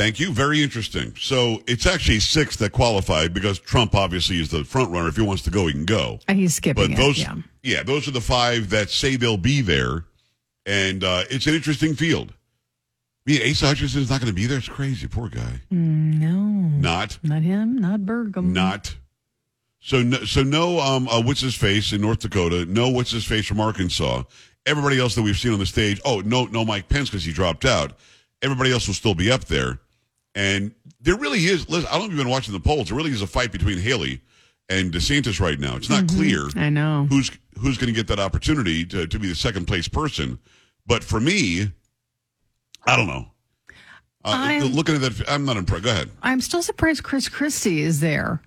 Thank 0.00 0.18
you. 0.18 0.32
Very 0.32 0.62
interesting. 0.62 1.12
So 1.18 1.62
it's 1.66 1.84
actually 1.84 2.20
six 2.20 2.56
that 2.56 2.72
qualified 2.72 3.34
because 3.34 3.58
Trump 3.58 3.94
obviously 3.94 4.40
is 4.40 4.48
the 4.48 4.64
front 4.64 4.90
runner. 4.90 5.08
If 5.08 5.16
he 5.16 5.22
wants 5.22 5.42
to 5.42 5.50
go, 5.50 5.66
he 5.66 5.74
can 5.74 5.84
go. 5.84 6.20
And 6.26 6.38
he's 6.38 6.54
skipping. 6.54 6.88
But 6.88 6.96
those, 6.96 7.18
it, 7.18 7.24
yeah. 7.24 7.34
yeah, 7.62 7.82
those 7.82 8.08
are 8.08 8.10
the 8.10 8.22
five 8.22 8.70
that 8.70 8.88
say 8.88 9.16
they'll 9.16 9.36
be 9.36 9.60
there, 9.60 10.06
and 10.64 11.04
uh, 11.04 11.24
it's 11.28 11.46
an 11.46 11.54
interesting 11.54 11.94
field. 11.94 12.32
I 13.26 13.30
mean, 13.30 13.50
Asa 13.50 13.66
Hutchinson 13.66 14.00
is 14.00 14.08
not 14.08 14.22
going 14.22 14.30
to 14.30 14.34
be 14.34 14.46
there. 14.46 14.56
It's 14.56 14.70
crazy. 14.70 15.06
Poor 15.06 15.28
guy. 15.28 15.60
Mm, 15.70 16.18
no, 16.18 16.34
not 16.38 17.18
not 17.22 17.42
him. 17.42 17.76
Not 17.76 18.00
Burgum. 18.00 18.54
Not. 18.54 18.96
So 19.80 20.02
no, 20.02 20.24
so 20.24 20.42
no. 20.42 20.80
Um, 20.80 21.08
uh, 21.08 21.20
what's 21.20 21.42
his 21.42 21.54
face 21.54 21.92
in 21.92 22.00
North 22.00 22.20
Dakota? 22.20 22.64
No, 22.64 22.88
what's 22.88 23.10
his 23.10 23.26
face 23.26 23.44
from 23.44 23.60
Arkansas? 23.60 24.22
Everybody 24.64 24.98
else 24.98 25.14
that 25.16 25.22
we've 25.22 25.36
seen 25.36 25.52
on 25.52 25.58
the 25.58 25.66
stage. 25.66 26.00
Oh 26.06 26.20
no, 26.20 26.46
no 26.46 26.64
Mike 26.64 26.88
Pence 26.88 27.10
because 27.10 27.24
he 27.24 27.34
dropped 27.34 27.66
out. 27.66 27.98
Everybody 28.40 28.72
else 28.72 28.86
will 28.86 28.94
still 28.94 29.14
be 29.14 29.30
up 29.30 29.44
there. 29.44 29.78
And 30.34 30.72
there 31.00 31.16
really 31.16 31.40
is, 31.46 31.68
listen, 31.68 31.88
I 31.88 31.92
don't 31.92 32.00
know 32.00 32.04
if 32.06 32.10
you've 32.12 32.18
been 32.18 32.28
watching 32.28 32.52
the 32.52 32.60
polls. 32.60 32.88
There 32.88 32.96
really 32.96 33.10
is 33.10 33.22
a 33.22 33.26
fight 33.26 33.52
between 33.52 33.78
Haley 33.78 34.20
and 34.68 34.92
DeSantis 34.92 35.40
right 35.40 35.58
now. 35.58 35.76
It's 35.76 35.90
not 35.90 36.04
mm-hmm. 36.04 36.16
clear 36.16 36.48
I 36.56 36.70
know. 36.70 37.06
who's 37.10 37.30
who's 37.58 37.76
going 37.76 37.92
to 37.92 37.96
get 37.96 38.06
that 38.06 38.20
opportunity 38.20 38.84
to, 38.86 39.06
to 39.06 39.18
be 39.18 39.28
the 39.28 39.34
second 39.34 39.66
place 39.66 39.88
person. 39.88 40.38
But 40.86 41.04
for 41.04 41.20
me, 41.20 41.72
I 42.86 42.96
don't 42.96 43.06
know. 43.06 43.26
Uh, 44.24 44.60
looking 44.72 44.94
at 44.94 45.00
that, 45.00 45.24
I'm 45.28 45.44
not 45.44 45.56
impressed. 45.56 45.84
Go 45.84 45.90
ahead. 45.90 46.10
I'm 46.22 46.40
still 46.40 46.62
surprised 46.62 47.02
Chris 47.02 47.28
Christie 47.28 47.82
is 47.82 48.00
there. 48.00 48.42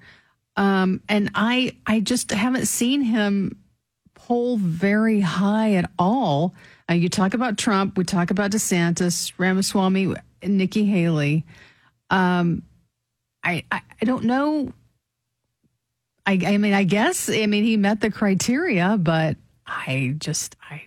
Um, 0.56 1.02
and 1.10 1.32
I, 1.34 1.76
I 1.88 2.00
just 2.00 2.32
haven't 2.32 2.68
seen 2.68 3.02
him 3.02 3.58
poll 4.14 4.58
very 4.58 5.20
high 5.20 5.74
at 5.74 5.90
all. 5.98 6.54
Uh, 6.90 6.94
you 6.94 7.10
talk 7.10 7.34
about 7.34 7.58
Trump, 7.58 7.98
we 7.98 8.04
talk 8.04 8.30
about 8.30 8.52
DeSantis, 8.52 9.34
Ramaswamy, 9.38 10.14
Nikki 10.44 10.86
Haley. 10.86 11.44
Um, 12.14 12.62
I, 13.44 13.64
I, 13.72 13.82
I 14.02 14.06
don't 14.06 14.26
know. 14.26 14.72
I 16.26 16.40
I 16.46 16.58
mean 16.58 16.74
I 16.74 16.84
guess 16.84 17.30
I 17.30 17.46
mean 17.48 17.64
he 17.64 17.76
met 17.76 18.00
the 18.00 18.12
criteria, 18.12 18.98
but 18.98 19.36
I 19.66 20.16
just 20.20 20.56
I 20.70 20.84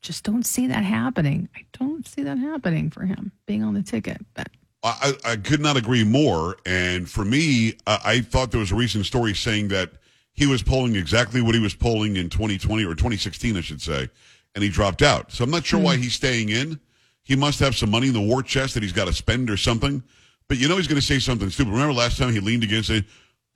just 0.00 0.24
don't 0.24 0.46
see 0.46 0.68
that 0.68 0.84
happening. 0.84 1.48
I 1.54 1.66
don't 1.78 2.06
see 2.06 2.22
that 2.22 2.38
happening 2.38 2.90
for 2.90 3.04
him 3.04 3.32
being 3.46 3.64
on 3.64 3.74
the 3.74 3.82
ticket. 3.82 4.24
But 4.34 4.48
I, 4.84 5.14
I 5.24 5.36
could 5.36 5.60
not 5.60 5.76
agree 5.76 6.04
more. 6.04 6.56
And 6.64 7.10
for 7.10 7.24
me, 7.24 7.74
I, 7.88 7.98
I 8.04 8.20
thought 8.20 8.52
there 8.52 8.60
was 8.60 8.70
a 8.70 8.76
recent 8.76 9.04
story 9.04 9.34
saying 9.34 9.68
that 9.68 9.90
he 10.32 10.46
was 10.46 10.62
polling 10.62 10.94
exactly 10.94 11.42
what 11.42 11.56
he 11.56 11.60
was 11.60 11.74
polling 11.74 12.16
in 12.16 12.30
2020 12.30 12.84
or 12.84 12.94
2016, 12.94 13.56
I 13.56 13.62
should 13.62 13.82
say, 13.82 14.08
and 14.54 14.62
he 14.62 14.70
dropped 14.70 15.02
out. 15.02 15.32
So 15.32 15.42
I'm 15.42 15.50
not 15.50 15.66
sure 15.66 15.80
mm. 15.80 15.84
why 15.84 15.96
he's 15.96 16.14
staying 16.14 16.50
in. 16.50 16.78
He 17.24 17.34
must 17.34 17.58
have 17.58 17.74
some 17.74 17.90
money 17.90 18.06
in 18.06 18.12
the 18.12 18.20
war 18.20 18.42
chest 18.44 18.74
that 18.74 18.84
he's 18.84 18.92
got 18.92 19.06
to 19.06 19.12
spend 19.12 19.50
or 19.50 19.56
something. 19.56 20.04
But 20.48 20.58
you 20.58 20.68
know 20.68 20.76
he's 20.76 20.86
going 20.86 21.00
to 21.00 21.06
say 21.06 21.18
something 21.18 21.50
stupid. 21.50 21.72
Remember 21.72 21.92
last 21.92 22.18
time 22.18 22.32
he 22.32 22.40
leaned 22.40 22.64
against 22.64 22.90
it? 22.90 23.04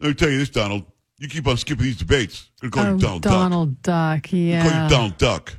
Let 0.00 0.08
me 0.08 0.14
tell 0.14 0.30
you 0.30 0.38
this, 0.38 0.50
Donald. 0.50 0.84
You 1.18 1.28
keep 1.28 1.46
on 1.46 1.56
skipping 1.56 1.84
these 1.84 1.98
debates. 1.98 2.50
I'm 2.62 2.70
going 2.70 2.70
to 2.70 2.78
call 2.78 2.86
oh, 2.86 2.94
you 2.94 3.00
Donald, 3.00 3.22
Duck. 3.22 3.32
Donald 3.32 3.82
Duck. 3.82 4.22
Duck 4.22 4.32
yeah. 4.32 4.62
call 4.62 4.82
you 4.82 4.88
Donald 4.88 5.18
Duck. 5.18 5.56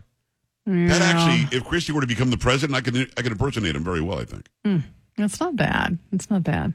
Yeah. 0.66 0.88
That 0.88 1.02
actually, 1.02 1.58
if 1.58 1.64
Christie 1.66 1.92
were 1.94 2.02
to 2.02 2.08
become 2.08 2.30
the 2.30 2.38
president, 2.38 2.76
I 2.76 2.82
can 2.82 2.96
I 3.18 3.22
can 3.22 3.32
impersonate 3.32 3.76
him 3.76 3.84
very 3.84 4.02
well. 4.02 4.20
I 4.20 4.26
think. 4.26 4.48
Mm, 4.66 4.84
that's 5.18 5.40
not 5.40 5.56
bad. 5.56 5.98
It's 6.12 6.30
not 6.30 6.44
bad. 6.44 6.74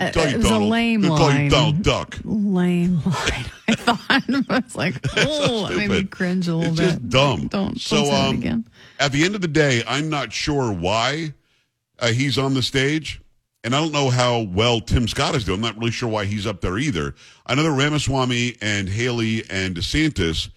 Uh, 0.00 0.10
it 0.12 0.36
was 0.36 0.44
Donald. 0.44 0.62
a 0.62 0.66
lame 0.66 1.02
line. 1.02 1.18
Call 1.18 1.32
you 1.32 1.50
Donald 1.50 1.82
Duck. 1.82 2.18
Lame 2.24 3.00
line. 3.04 3.44
I 3.68 3.74
thought 3.76 4.00
it 4.28 4.48
was 4.48 4.74
like, 4.74 4.96
oh, 5.16 5.68
so 5.68 5.76
made 5.76 5.90
me 5.90 6.04
cringe 6.04 6.48
a 6.48 6.56
little 6.56 6.72
it's 6.72 6.80
bit. 6.80 6.88
Just 6.88 7.08
dumb. 7.08 7.46
Don't, 7.46 7.80
so, 7.80 8.12
um, 8.12 8.36
again. 8.36 8.66
At 8.98 9.12
the 9.12 9.24
end 9.24 9.36
of 9.36 9.40
the 9.40 9.48
day, 9.48 9.84
I'm 9.86 10.10
not 10.10 10.32
sure 10.32 10.72
why 10.72 11.32
uh, 12.00 12.08
he's 12.08 12.38
on 12.38 12.54
the 12.54 12.62
stage. 12.62 13.20
And 13.64 13.74
I 13.74 13.80
don't 13.80 13.92
know 13.92 14.10
how 14.10 14.40
well 14.40 14.78
Tim 14.80 15.08
Scott 15.08 15.34
is 15.34 15.44
doing. 15.44 15.56
I'm 15.56 15.62
not 15.62 15.78
really 15.78 15.90
sure 15.90 16.08
why 16.08 16.26
he's 16.26 16.46
up 16.46 16.60
there 16.60 16.78
either. 16.78 17.14
I 17.46 17.54
know 17.54 17.62
that 17.62 17.70
Ramaswamy 17.72 18.56
and 18.60 18.88
Haley 18.88 19.42
and 19.48 19.74
DeSantis 19.74 20.50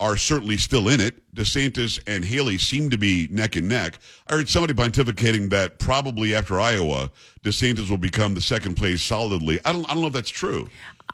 are 0.00 0.16
certainly 0.16 0.56
still 0.56 0.88
in 0.88 0.98
it. 1.00 1.22
DeSantis 1.34 2.00
and 2.06 2.24
Haley 2.24 2.56
seem 2.58 2.90
to 2.90 2.98
be 2.98 3.28
neck 3.30 3.56
and 3.56 3.68
neck. 3.68 3.98
I 4.28 4.34
heard 4.34 4.48
somebody 4.48 4.72
pontificating 4.72 5.50
that 5.50 5.78
probably 5.78 6.34
after 6.34 6.58
Iowa, 6.58 7.10
DeSantis 7.44 7.90
will 7.90 7.98
become 7.98 8.34
the 8.34 8.40
second 8.40 8.76
place 8.76 9.02
solidly. 9.02 9.60
I 9.64 9.72
don't, 9.72 9.84
I 9.88 9.92
don't 9.92 10.00
know 10.00 10.08
if 10.08 10.14
that's 10.14 10.30
true. 10.30 10.68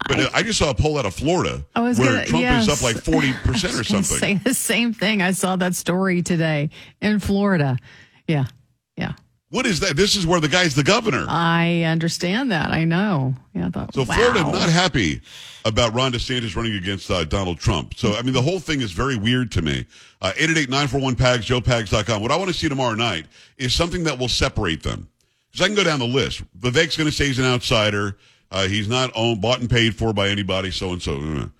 But 0.08 0.20
I, 0.20 0.28
I 0.34 0.42
just 0.42 0.58
saw 0.58 0.70
a 0.70 0.74
poll 0.74 0.98
out 0.98 1.04
of 1.04 1.14
Florida 1.14 1.64
where 1.74 1.94
gonna- 1.94 2.26
Trump 2.26 2.44
is 2.44 2.68
up 2.68 2.80
like 2.82 2.96
40% 2.96 3.44
or 3.80 3.84
something. 3.84 4.02
Say 4.18 4.34
the 4.34 4.54
same 4.54 4.94
thing. 4.94 5.20
I 5.20 5.32
saw 5.32 5.56
that 5.56 5.74
story 5.74 6.22
today 6.22 6.70
in 7.02 7.18
Florida. 7.18 7.76
Yeah, 8.28 8.46
yeah. 8.96 9.12
What 9.50 9.66
is 9.66 9.80
that? 9.80 9.96
This 9.96 10.14
is 10.14 10.26
where 10.26 10.38
the 10.40 10.48
guy's 10.48 10.76
the 10.76 10.84
governor. 10.84 11.26
I 11.28 11.82
understand 11.82 12.52
that. 12.52 12.70
I 12.70 12.84
know. 12.84 13.34
Yeah, 13.52 13.66
I 13.66 13.70
thought. 13.70 13.92
So 13.94 14.04
wow. 14.04 14.14
Florida 14.14 14.42
not 14.44 14.68
happy 14.70 15.20
about 15.64 15.92
Ron 15.92 16.12
DeSantis 16.12 16.54
running 16.54 16.74
against 16.74 17.10
uh, 17.10 17.24
Donald 17.24 17.58
Trump. 17.58 17.94
So 17.96 18.14
I 18.14 18.22
mean, 18.22 18.32
the 18.32 18.42
whole 18.42 18.60
thing 18.60 18.80
is 18.80 18.92
very 18.92 19.16
weird 19.16 19.50
to 19.52 19.62
me. 19.62 19.86
Uh, 20.22 20.32
Eight 20.36 20.50
eight 20.50 20.56
eight 20.56 20.70
nine 20.70 20.86
four 20.86 21.00
one 21.00 21.16
pags 21.16 21.40
joepags.com. 21.40 22.22
What 22.22 22.30
I 22.30 22.36
want 22.36 22.48
to 22.48 22.54
see 22.54 22.68
tomorrow 22.68 22.94
night 22.94 23.26
is 23.58 23.74
something 23.74 24.04
that 24.04 24.18
will 24.18 24.28
separate 24.28 24.84
them. 24.84 25.08
Because 25.50 25.64
I 25.64 25.66
can 25.66 25.74
go 25.74 25.82
down 25.82 25.98
the 25.98 26.06
list. 26.06 26.42
Vivek's 26.60 26.96
going 26.96 27.10
to 27.10 27.14
say 27.14 27.26
he's 27.26 27.40
an 27.40 27.44
outsider. 27.44 28.16
Uh, 28.52 28.68
he's 28.68 28.88
not 28.88 29.10
owned, 29.16 29.40
bought 29.40 29.60
and 29.60 29.68
paid 29.68 29.96
for 29.96 30.12
by 30.12 30.28
anybody. 30.28 30.70
So 30.70 30.92
and 30.92 31.02
so. 31.02 31.50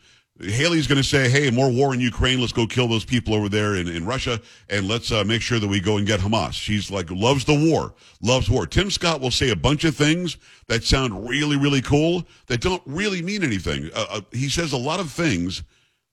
Haley's 0.43 0.87
going 0.87 1.01
to 1.01 1.07
say, 1.07 1.29
"Hey, 1.29 1.51
more 1.51 1.71
war 1.71 1.93
in 1.93 2.01
Ukraine. 2.01 2.41
Let's 2.41 2.53
go 2.53 2.67
kill 2.67 2.89
those 2.89 3.05
people 3.05 3.35
over 3.35 3.49
there 3.49 3.77
in, 3.77 3.89
in 3.89 4.07
Russia, 4.07 4.41
and 4.69 4.89
let's 4.89 5.13
uh, 5.13 5.23
make 5.25 5.43
sure 5.43 5.59
that 5.59 5.69
we 5.69 5.81
go 5.81 5.99
and 5.99 6.07
get 6.07 6.21
Hamas." 6.21 6.53
She's 6.53 6.91
like 6.91 7.11
loves 7.11 7.45
the 7.45 7.55
war, 7.55 7.95
loves 8.23 8.49
war. 8.49 8.67
Tim 8.67 8.91
Scott 8.91 9.21
will 9.21 9.31
say 9.31 9.51
a 9.51 9.57
bunch 9.57 9.85
of 9.85 9.95
things 9.95 10.39
that 10.69 10.83
sound 10.83 11.29
really, 11.29 11.57
really 11.57 11.83
cool 11.83 12.27
that 12.47 12.61
don't 12.61 12.83
really 12.87 13.21
mean 13.21 13.43
anything. 13.43 13.91
Uh, 13.95 14.07
uh, 14.11 14.21
he 14.33 14.49
says 14.49 14.73
a 14.73 14.79
lot 14.79 14.99
of 14.99 15.11
things 15.11 15.63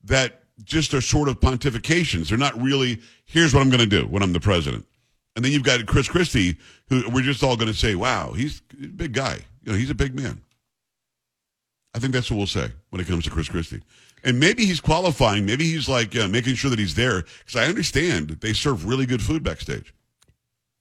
that 0.03 0.43
just 0.63 0.93
are 0.93 1.01
sort 1.01 1.29
of 1.29 1.39
pontifications. 1.39 2.29
They're 2.29 2.37
not 2.37 2.59
really. 2.61 3.01
Here's 3.25 3.53
what 3.53 3.61
I'm 3.61 3.69
going 3.69 3.79
to 3.79 3.85
do 3.85 4.07
when 4.07 4.23
I'm 4.23 4.33
the 4.33 4.39
president. 4.39 4.85
And 5.35 5.45
then 5.45 5.51
you've 5.51 5.63
got 5.63 5.85
Chris 5.85 6.09
Christie, 6.09 6.57
who 6.89 7.03
we're 7.11 7.21
just 7.21 7.43
all 7.43 7.55
going 7.55 7.71
to 7.71 7.77
say, 7.77 7.95
"Wow, 7.95 8.33
he's 8.33 8.61
a 8.83 8.87
big 8.87 9.13
guy. 9.13 9.39
You 9.63 9.71
know, 9.71 9.77
he's 9.77 9.89
a 9.89 9.95
big 9.95 10.15
man." 10.15 10.41
I 11.93 11.99
think 11.99 12.13
that's 12.13 12.29
what 12.29 12.37
we'll 12.37 12.47
say 12.47 12.71
when 12.89 13.01
it 13.01 13.07
comes 13.07 13.23
to 13.23 13.29
Chris 13.29 13.49
Christie. 13.49 13.81
And 14.23 14.39
maybe 14.39 14.65
he's 14.65 14.81
qualifying. 14.81 15.45
Maybe 15.45 15.65
he's 15.65 15.87
like 15.87 16.15
uh, 16.15 16.27
making 16.27 16.55
sure 16.55 16.69
that 16.69 16.79
he's 16.79 16.95
there 16.95 17.21
because 17.45 17.55
I 17.55 17.65
understand 17.65 18.29
they 18.41 18.53
serve 18.53 18.85
really 18.85 19.05
good 19.05 19.21
food 19.21 19.43
backstage. 19.43 19.93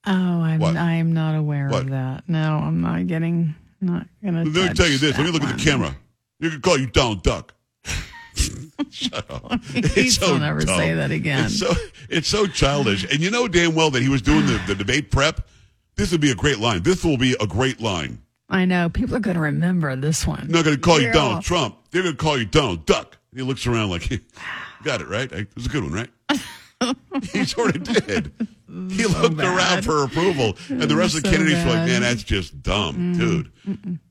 Oh, 0.07 0.12
I'm 0.12 0.61
What? 0.61 0.76
I'm 0.76 1.12
not 1.12 1.35
aware 1.37 1.69
What? 1.69 1.83
of 1.83 1.90
that. 1.90 2.25
No, 2.28 2.57
I'm 2.59 2.81
not 2.81 3.07
getting. 3.07 3.55
Not 3.81 4.07
gonna. 4.25 4.45
Let 4.45 4.69
me 4.71 4.75
tell 4.75 4.88
you 4.88 4.99
this. 4.99 5.16
Let 5.19 5.25
me 5.26 5.31
look 5.33 5.43
at 5.43 5.57
the 5.57 5.62
camera. 5.62 5.95
You 6.40 6.50
can 6.50 6.61
call 6.61 6.78
you 6.78 6.87
Donald 6.87 7.23
Duck. 7.23 7.55
Shut 8.90 9.31
up. 9.31 9.62
Please 9.62 10.19
don't 10.19 10.43
ever 10.43 10.61
say 10.62 10.95
that 10.95 11.11
again. 11.11 11.47
It's 11.47 11.59
so 11.59 11.73
it's 12.09 12.28
so 12.28 12.47
childish. 12.47 13.05
And 13.11 13.21
you 13.21 13.31
know 13.31 13.49
damn 13.49 13.75
well 13.75 13.90
that 13.90 14.02
he 14.02 14.09
was 14.09 14.23
doing 14.23 14.47
the, 14.47 14.62
the 14.66 14.75
debate 14.75 15.11
prep. 15.11 15.47
This 15.97 16.12
would 16.12 16.21
be 16.21 16.31
a 16.31 16.35
great 16.35 16.59
line. 16.59 16.83
This 16.83 17.05
will 17.05 17.16
be 17.16 17.35
a 17.40 17.47
great 17.47 17.81
line. 17.81 18.23
I 18.49 18.64
know 18.64 18.88
people 18.88 19.16
are 19.16 19.21
going 19.21 19.35
to 19.37 19.40
remember 19.40 19.97
this 19.97 20.26
one. 20.26 20.47
They're 20.49 20.57
not 20.62 20.64
going 20.64 20.76
to 20.76 20.83
call 20.83 21.00
you 21.00 21.07
Yeah. 21.09 21.12
Donald 21.14 21.43
Trump. 21.45 21.78
They're 21.90 22.02
going 22.02 22.16
to 22.16 22.23
call 22.23 22.38
you 22.38 22.45
Donald 22.45 22.87
Duck. 22.87 23.15
He 23.37 23.43
looks 23.43 23.66
around 23.66 23.90
like, 23.90 24.09
got 24.83 25.02
it, 25.02 25.09
right? 25.09 25.31
It 25.31 25.55
was 25.55 25.66
a 25.66 25.69
good 25.69 25.85
one, 25.85 25.93
right? 25.93 26.11
he 27.33 27.45
sort 27.45 27.76
of 27.76 27.83
did. 27.85 28.33
He 28.90 29.05
looked 29.05 29.38
around 29.38 29.85
for 29.85 30.02
approval, 30.05 30.57
and 30.71 30.83
the 30.83 30.97
rest 30.97 31.16
of 31.16 31.23
the 31.23 31.28
So 31.28 31.37
candidates 31.37 31.64
were 31.64 31.73
like, 31.73 31.87
man, 31.87 32.00
that's 32.00 32.23
just 32.23 32.62
dumb, 32.62 33.12
dude. 33.16 33.52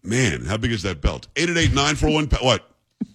Man, 0.03 0.45
how 0.45 0.57
big 0.57 0.71
is 0.71 0.83
that 0.83 1.01
belt? 1.01 1.27
888 1.35 1.73
941 1.75 2.27
What? 2.45 2.69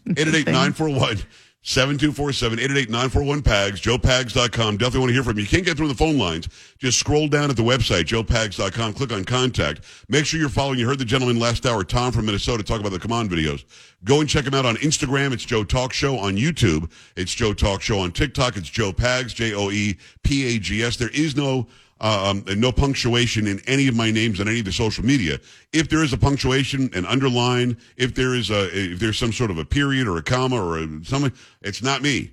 888 0.09 0.47
941 0.47 1.19
7247 1.62 2.59
888 2.59 2.88
941 2.88 3.43
PAGS, 3.43 3.81
joepags.com. 3.83 4.79
Definitely 4.79 5.00
want 5.00 5.11
to 5.11 5.12
hear 5.12 5.23
from 5.23 5.37
you. 5.37 5.43
You 5.43 5.49
can't 5.49 5.64
get 5.64 5.76
through 5.76 5.88
the 5.88 5.95
phone 5.95 6.17
lines. 6.17 6.49
Just 6.79 6.99
scroll 6.99 7.29
down 7.29 7.50
at 7.50 7.57
the 7.57 7.62
website, 7.62 8.05
joepags.com, 8.05 8.95
click 8.95 9.12
on 9.12 9.25
contact. 9.25 9.85
Make 10.09 10.25
sure 10.25 10.40
you're 10.40 10.49
following. 10.49 10.79
You 10.79 10.87
heard 10.87 10.99
the 10.99 11.05
gentleman 11.05 11.38
last 11.38 11.67
hour, 11.67 11.85
Tom 11.85 12.12
from 12.12 12.26
Minnesota, 12.26 12.62
talk 12.62 12.81
about 12.81 12.93
the 12.93 12.99
Come 12.99 13.12
On 13.12 13.29
videos. 13.29 13.64
Go 14.05 14.21
and 14.21 14.29
check 14.29 14.47
him 14.47 14.55
out 14.55 14.64
on 14.64 14.76
Instagram. 14.76 15.33
It's 15.33 15.45
Joe 15.45 15.62
Talk 15.62 15.93
Show. 15.93 16.19
On 16.19 16.35
YouTube, 16.35 16.90
it's 17.17 17.35
Joe 17.35 17.52
Talk 17.52 17.83
Show. 17.83 17.99
On 17.99 18.11
TikTok, 18.11 18.57
it's 18.57 18.71
Joe 18.71 18.93
Pags, 18.93 19.35
J 19.35 19.52
O 19.52 19.71
E 19.71 19.99
P 20.23 20.57
A 20.57 20.59
G 20.59 20.83
S. 20.83 20.97
There 20.97 21.11
is 21.11 21.37
no 21.37 21.67
um, 22.00 22.45
and 22.49 22.61
no 22.61 22.73
punctuation 22.73 23.47
in 23.47 23.61
any 23.66 23.88
of 23.88 23.95
my 23.95 24.11
names 24.11 24.40
on 24.40 24.49
any 24.49 24.61
of 24.61 24.64
the 24.64 24.73
social 24.73 25.04
media. 25.04 25.38
If 25.73 25.88
there 25.88 26.02
is 26.02 26.12
a 26.12 26.19
punctuation, 26.19 26.90
an 26.95 27.07
underline, 27.07 27.76
if 27.97 28.14
there 28.14 28.35
is 28.35 28.50
a, 28.50 28.69
if 28.92 28.99
there's 28.99 29.19
some 29.19 29.33
sort 29.33 29.50
of 29.50 29.59
a 29.59 29.64
period 29.64 30.07
or 30.09 30.16
a 30.16 30.23
comma 30.23 30.57
or 30.57 30.78
a, 30.78 31.04
something, 31.04 31.33
it's 31.62 31.83
not 31.83 32.02
me. 32.02 32.33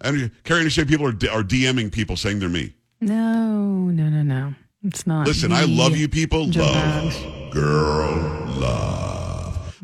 I 0.00 0.10
don't, 0.10 0.44
Carrie, 0.44 0.60
understand 0.60 0.88
people 0.88 1.06
are, 1.06 1.10
are 1.30 1.42
DMing 1.42 1.90
people 1.90 2.16
saying 2.16 2.38
they're 2.38 2.48
me. 2.48 2.74
No, 3.00 3.90
no, 3.90 4.08
no, 4.08 4.22
no. 4.22 4.54
It's 4.82 5.06
not. 5.06 5.26
Listen, 5.26 5.52
I 5.52 5.64
love 5.64 5.96
you 5.96 6.08
people. 6.08 6.46
Love, 6.48 7.50
girl, 7.50 8.14
love. 8.58 9.15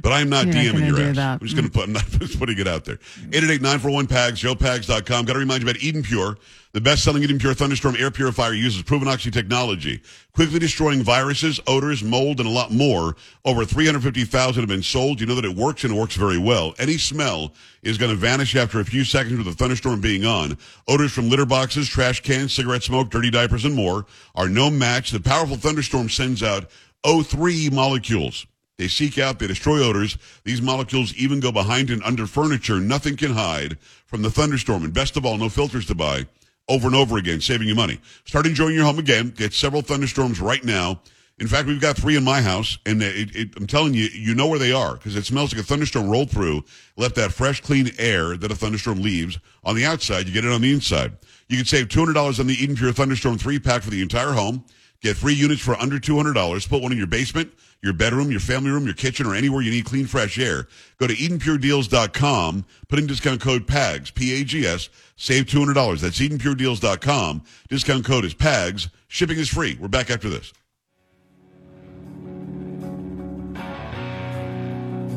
But 0.03 0.13
I'm 0.13 0.29
not 0.29 0.47
You're 0.47 0.55
DMing 0.57 0.73
gonna 0.73 0.87
your 0.87 1.01
ass. 1.01 1.17
that. 1.17 1.33
I'm 1.41 1.47
just 1.47 1.55
going 1.55 1.67
to 1.67 1.73
put, 1.73 1.85
I'm 1.85 1.93
not 1.93 2.05
just 2.11 2.39
putting 2.39 2.59
it 2.59 2.67
out 2.67 2.85
there. 2.85 2.97
888-941-PAGS, 3.31 4.43
joepags.com. 4.43 5.25
Got 5.25 5.33
to 5.35 5.39
remind 5.39 5.63
you 5.63 5.71
about 5.71 5.81
Eden 5.83 6.03
Pure. 6.03 6.37
The 6.73 6.81
best-selling 6.81 7.23
Eden 7.23 7.39
Pure 7.39 7.55
Thunderstorm 7.55 7.97
air 7.99 8.11
purifier 8.11 8.55
uses 8.55 8.83
proven 8.83 9.07
oxy 9.07 9.31
technology, 9.31 10.01
quickly 10.33 10.59
destroying 10.59 11.03
viruses, 11.03 11.61
odors, 11.67 12.03
mold, 12.03 12.41
and 12.41 12.49
a 12.49 12.53
lot 12.53 12.73
more. 12.73 13.15
Over 13.45 13.65
350,000 13.67 14.63
have 14.63 14.69
been 14.69 14.83
sold. 14.83 15.21
You 15.21 15.27
know 15.27 15.35
that 15.35 15.45
it 15.45 15.55
works 15.55 15.85
and 15.85 15.95
it 15.95 16.01
works 16.01 16.17
very 16.17 16.39
well. 16.39 16.75
Any 16.79 16.97
smell 16.97 17.53
is 17.83 17.99
going 17.99 18.11
to 18.11 18.17
vanish 18.17 18.57
after 18.57 18.81
a 18.81 18.85
few 18.85 19.05
seconds 19.05 19.37
with 19.37 19.47
the 19.47 19.53
thunderstorm 19.53 20.01
being 20.01 20.25
on. 20.25 20.57
Odors 20.89 21.13
from 21.13 21.29
litter 21.29 21.47
boxes, 21.47 21.89
trash 21.89 22.21
cans, 22.23 22.55
cigarette 22.55 22.83
smoke, 22.83 23.11
dirty 23.11 23.31
diapers, 23.31 23.67
and 23.67 23.75
more 23.75 24.07
are 24.35 24.49
no 24.49 24.71
match. 24.71 25.11
The 25.11 25.21
powerful 25.21 25.57
thunderstorm 25.57 26.09
sends 26.09 26.43
out 26.43 26.71
O3 27.05 27.71
molecules. 27.71 28.47
They 28.79 28.89
seek 28.89 29.19
out, 29.19 29.39
they 29.39 29.47
destroy 29.47 29.83
odors. 29.83 30.17
These 30.45 30.63
molecules 30.63 31.15
even 31.15 31.41
go 31.41 31.53
behind 31.53 31.91
and 31.91 32.03
under 32.03 32.27
furniture. 32.27 32.81
Nothing 32.81 33.17
can 33.17 33.33
hide 33.33 33.79
from 34.07 34.23
the 34.23 34.31
thunderstorm. 34.31 34.85
And 34.85 34.93
best 34.95 35.17
of 35.17 35.27
all, 35.27 35.37
no 35.37 35.49
filters 35.49 35.87
to 35.87 35.95
buy 35.95 36.27
over 36.69 36.87
and 36.87 36.97
over 36.97 37.19
again, 37.19 37.41
saving 37.41 37.69
you 37.69 37.75
money. 37.75 38.01
Start 38.25 38.47
enjoying 38.47 38.75
your 38.75 38.85
home 38.85 38.99
again. 38.99 39.31
Get 39.31 39.53
several 39.53 39.83
thunderstorms 39.83 40.41
right 40.41 40.65
now. 40.65 41.01
In 41.39 41.49
fact, 41.49 41.67
we've 41.67 41.81
got 41.81 41.97
three 41.97 42.17
in 42.17 42.25
my 42.25 42.41
house, 42.41 42.79
and 42.87 43.03
it, 43.03 43.35
it, 43.35 43.49
I'm 43.57 43.67
telling 43.67 43.95
you, 43.95 44.05
you 44.05 44.35
know 44.35 44.47
where 44.47 44.59
they 44.59 44.73
are 44.73 44.95
because 44.95 45.17
it 45.17 45.25
smells 45.25 45.53
like 45.53 45.63
a 45.63 45.67
thunderstorm 45.67 46.09
rolled 46.09 46.31
through, 46.31 46.65
left 46.97 47.17
that 47.17 47.33
fresh, 47.33 47.61
clean 47.61 47.91
air 47.99 48.37
that 48.37 48.53
a 48.53 48.55
thunderstorm 48.55 49.03
leaves 49.03 49.39
on 49.65 49.75
the 49.75 49.85
outside. 49.85 50.27
You 50.27 50.33
get 50.35 50.45
it 50.45 50.53
on 50.53 50.61
the 50.61 50.73
inside. 50.73 51.13
You 51.49 51.57
can 51.57 51.67
save 51.67 51.89
$200 51.89 52.39
on 52.39 52.47
the 52.47 52.55
Eden 52.55 52.77
Pure 52.77 52.93
Thunderstorm 52.93 53.39
3 53.39 53.59
pack 53.59 53.83
for 53.83 53.91
the 53.91 54.03
entire 54.03 54.33
home. 54.33 54.65
Get 55.03 55.17
free 55.17 55.35
units 55.35 55.61
for 55.61 55.75
under 55.75 55.99
$200. 55.99 56.69
Put 56.69 56.81
one 56.81 56.93
in 56.93 56.99
your 56.99 57.09
basement, 57.09 57.53
your 57.83 57.93
bedroom, 57.93 58.31
your 58.31 58.39
family 58.39 58.71
room, 58.71 58.85
your 58.85 58.95
kitchen, 58.95 59.27
or 59.27 59.35
anywhere 59.35 59.61
you 59.61 59.73
need 59.73 59.85
clean, 59.85 60.07
fresh 60.07 60.39
air. 60.39 60.69
Go 60.99 61.09
to 61.09 61.15
EdenPureDeals.com. 61.15 62.65
Put 62.89 62.99
in 63.01 63.07
discount 63.09 63.41
code 63.41 63.67
PAGS, 63.67 64.13
P-A-G-S. 64.13 64.89
Save 65.17 65.47
$200. 65.47 66.01
That's 66.01 66.21
EdenPureDeals.com. 66.21 67.43
Discount 67.69 68.05
code 68.05 68.25
is 68.25 68.35
PAGS. 68.35 68.89
Shipping 69.09 69.39
is 69.39 69.49
free. 69.49 69.77
We're 69.81 69.89
back 69.89 70.09
after 70.09 70.29
this. 70.29 70.53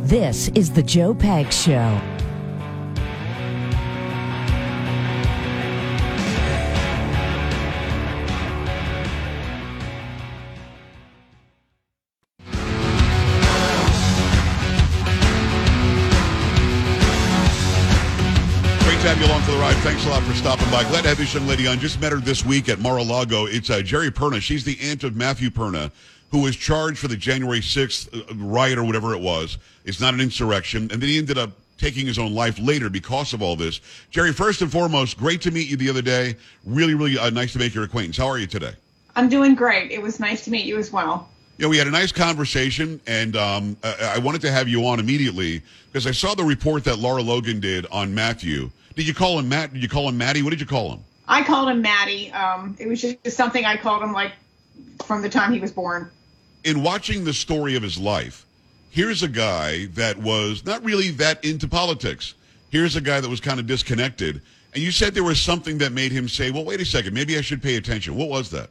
This 0.07 0.49
is 0.49 0.71
the 0.71 0.83
Joe 0.83 1.13
Pag 1.13 1.51
Show. 1.51 2.14
To 19.65 19.71
have 19.71 19.81
you 19.81 19.81
along 19.81 19.83
for 19.83 19.89
the 19.89 19.89
ride. 19.89 19.93
Thanks 19.93 20.05
a 20.05 20.09
lot 20.09 20.23
for 20.23 20.33
stopping 20.35 20.69
by. 20.69 20.83
Glad 20.91 21.01
to 21.03 21.09
have 21.09 21.17
this 21.17 21.33
young 21.33 21.47
lady 21.47 21.65
on. 21.65 21.79
Just 21.79 21.99
met 21.99 22.11
her 22.11 22.19
this 22.19 22.45
week 22.45 22.69
at 22.69 22.79
Mar-a-Lago. 22.79 23.45
It's 23.45 23.71
uh, 23.71 23.81
Geri 23.81 24.11
Perna. 24.11 24.39
She's 24.39 24.63
the 24.63 24.77
aunt 24.79 25.03
of 25.03 25.15
Matthew 25.15 25.49
Perna, 25.49 25.91
who 26.29 26.41
was 26.41 26.55
charged 26.55 26.99
for 26.99 27.07
the 27.07 27.15
January 27.15 27.61
6th 27.61 28.13
uh, 28.13 28.35
riot 28.35 28.77
or 28.77 28.83
whatever 28.83 29.15
it 29.15 29.21
was. 29.21 29.57
It's 29.83 29.99
not 29.99 30.13
an 30.13 30.21
insurrection. 30.21 30.83
And 30.91 31.01
then 31.01 31.09
he 31.09 31.17
ended 31.17 31.39
up 31.39 31.51
taking 31.79 32.05
his 32.05 32.19
own 32.19 32.33
life 32.33 32.59
later 32.59 32.91
because 32.91 33.33
of 33.33 33.41
all 33.41 33.55
this. 33.55 33.81
Geri, 34.11 34.33
first 34.33 34.61
and 34.61 34.71
foremost, 34.71 35.17
great 35.17 35.41
to 35.41 35.49
meet 35.51 35.67
you 35.67 35.77
the 35.77 35.89
other 35.89 36.03
day. 36.03 36.35
Really, 36.65 36.93
really 36.93 37.17
uh, 37.17 37.31
nice 37.31 37.53
to 37.53 37.59
make 37.59 37.73
your 37.73 37.85
acquaintance. 37.85 38.17
How 38.17 38.27
are 38.27 38.37
you 38.37 38.47
today? 38.47 38.73
I'm 39.15 39.29
doing 39.29 39.55
great. 39.55 39.91
It 39.91 40.01
was 40.01 40.19
nice 40.19 40.45
to 40.45 40.51
meet 40.51 40.65
you 40.65 40.77
as 40.77 40.91
well. 40.91 41.29
Yeah, 41.57 41.67
we 41.67 41.77
had 41.77 41.87
a 41.87 41.91
nice 41.91 42.11
conversation, 42.11 43.01
and 43.07 43.35
um, 43.35 43.77
I, 43.83 44.13
I 44.15 44.19
wanted 44.19 44.41
to 44.41 44.51
have 44.51 44.67
you 44.67 44.85
on 44.85 44.99
immediately 44.99 45.63
because 45.87 46.05
I 46.05 46.11
saw 46.11 46.35
the 46.35 46.43
report 46.43 46.83
that 46.83 46.99
Lara 46.99 47.21
Logan 47.21 47.59
did 47.59 47.87
on 47.87 48.13
Matthew. 48.13 48.69
Did 48.95 49.07
you 49.07 49.13
call 49.13 49.39
him 49.39 49.49
Matt? 49.49 49.73
Did 49.73 49.81
you 49.83 49.89
call 49.89 50.07
him 50.09 50.17
Matty? 50.17 50.41
What 50.41 50.51
did 50.51 50.59
you 50.59 50.65
call 50.65 50.91
him? 50.93 50.99
I 51.27 51.43
called 51.43 51.69
him 51.69 51.81
Maddie. 51.81 52.31
Um, 52.31 52.75
it 52.79 52.87
was 52.87 53.01
just 53.01 53.31
something 53.31 53.65
I 53.65 53.77
called 53.77 54.01
him 54.03 54.13
like 54.13 54.31
from 55.05 55.21
the 55.21 55.29
time 55.29 55.51
he 55.53 55.59
was 55.59 55.71
born. 55.71 56.09
in 56.63 56.81
watching 56.83 57.23
the 57.25 57.33
story 57.33 57.75
of 57.75 57.83
his 57.83 57.97
life, 57.97 58.45
here's 58.89 59.21
a 59.23 59.27
guy 59.27 59.85
that 59.87 60.17
was 60.17 60.65
not 60.65 60.83
really 60.83 61.11
that 61.11 61.43
into 61.45 61.67
politics. 61.67 62.33
Here's 62.69 62.95
a 62.95 63.01
guy 63.01 63.19
that 63.21 63.29
was 63.29 63.39
kind 63.39 63.59
of 63.59 63.67
disconnected. 63.67 64.41
And 64.73 64.83
you 64.83 64.91
said 64.91 65.13
there 65.13 65.23
was 65.23 65.39
something 65.41 65.77
that 65.79 65.91
made 65.93 66.11
him 66.11 66.27
say, 66.27 66.51
"Well, 66.51 66.65
wait 66.65 66.81
a 66.81 66.85
second, 66.85 67.13
maybe 67.13 67.37
I 67.37 67.41
should 67.41 67.61
pay 67.63 67.75
attention." 67.77 68.15
What 68.15 68.29
was 68.29 68.49
that? 68.51 68.69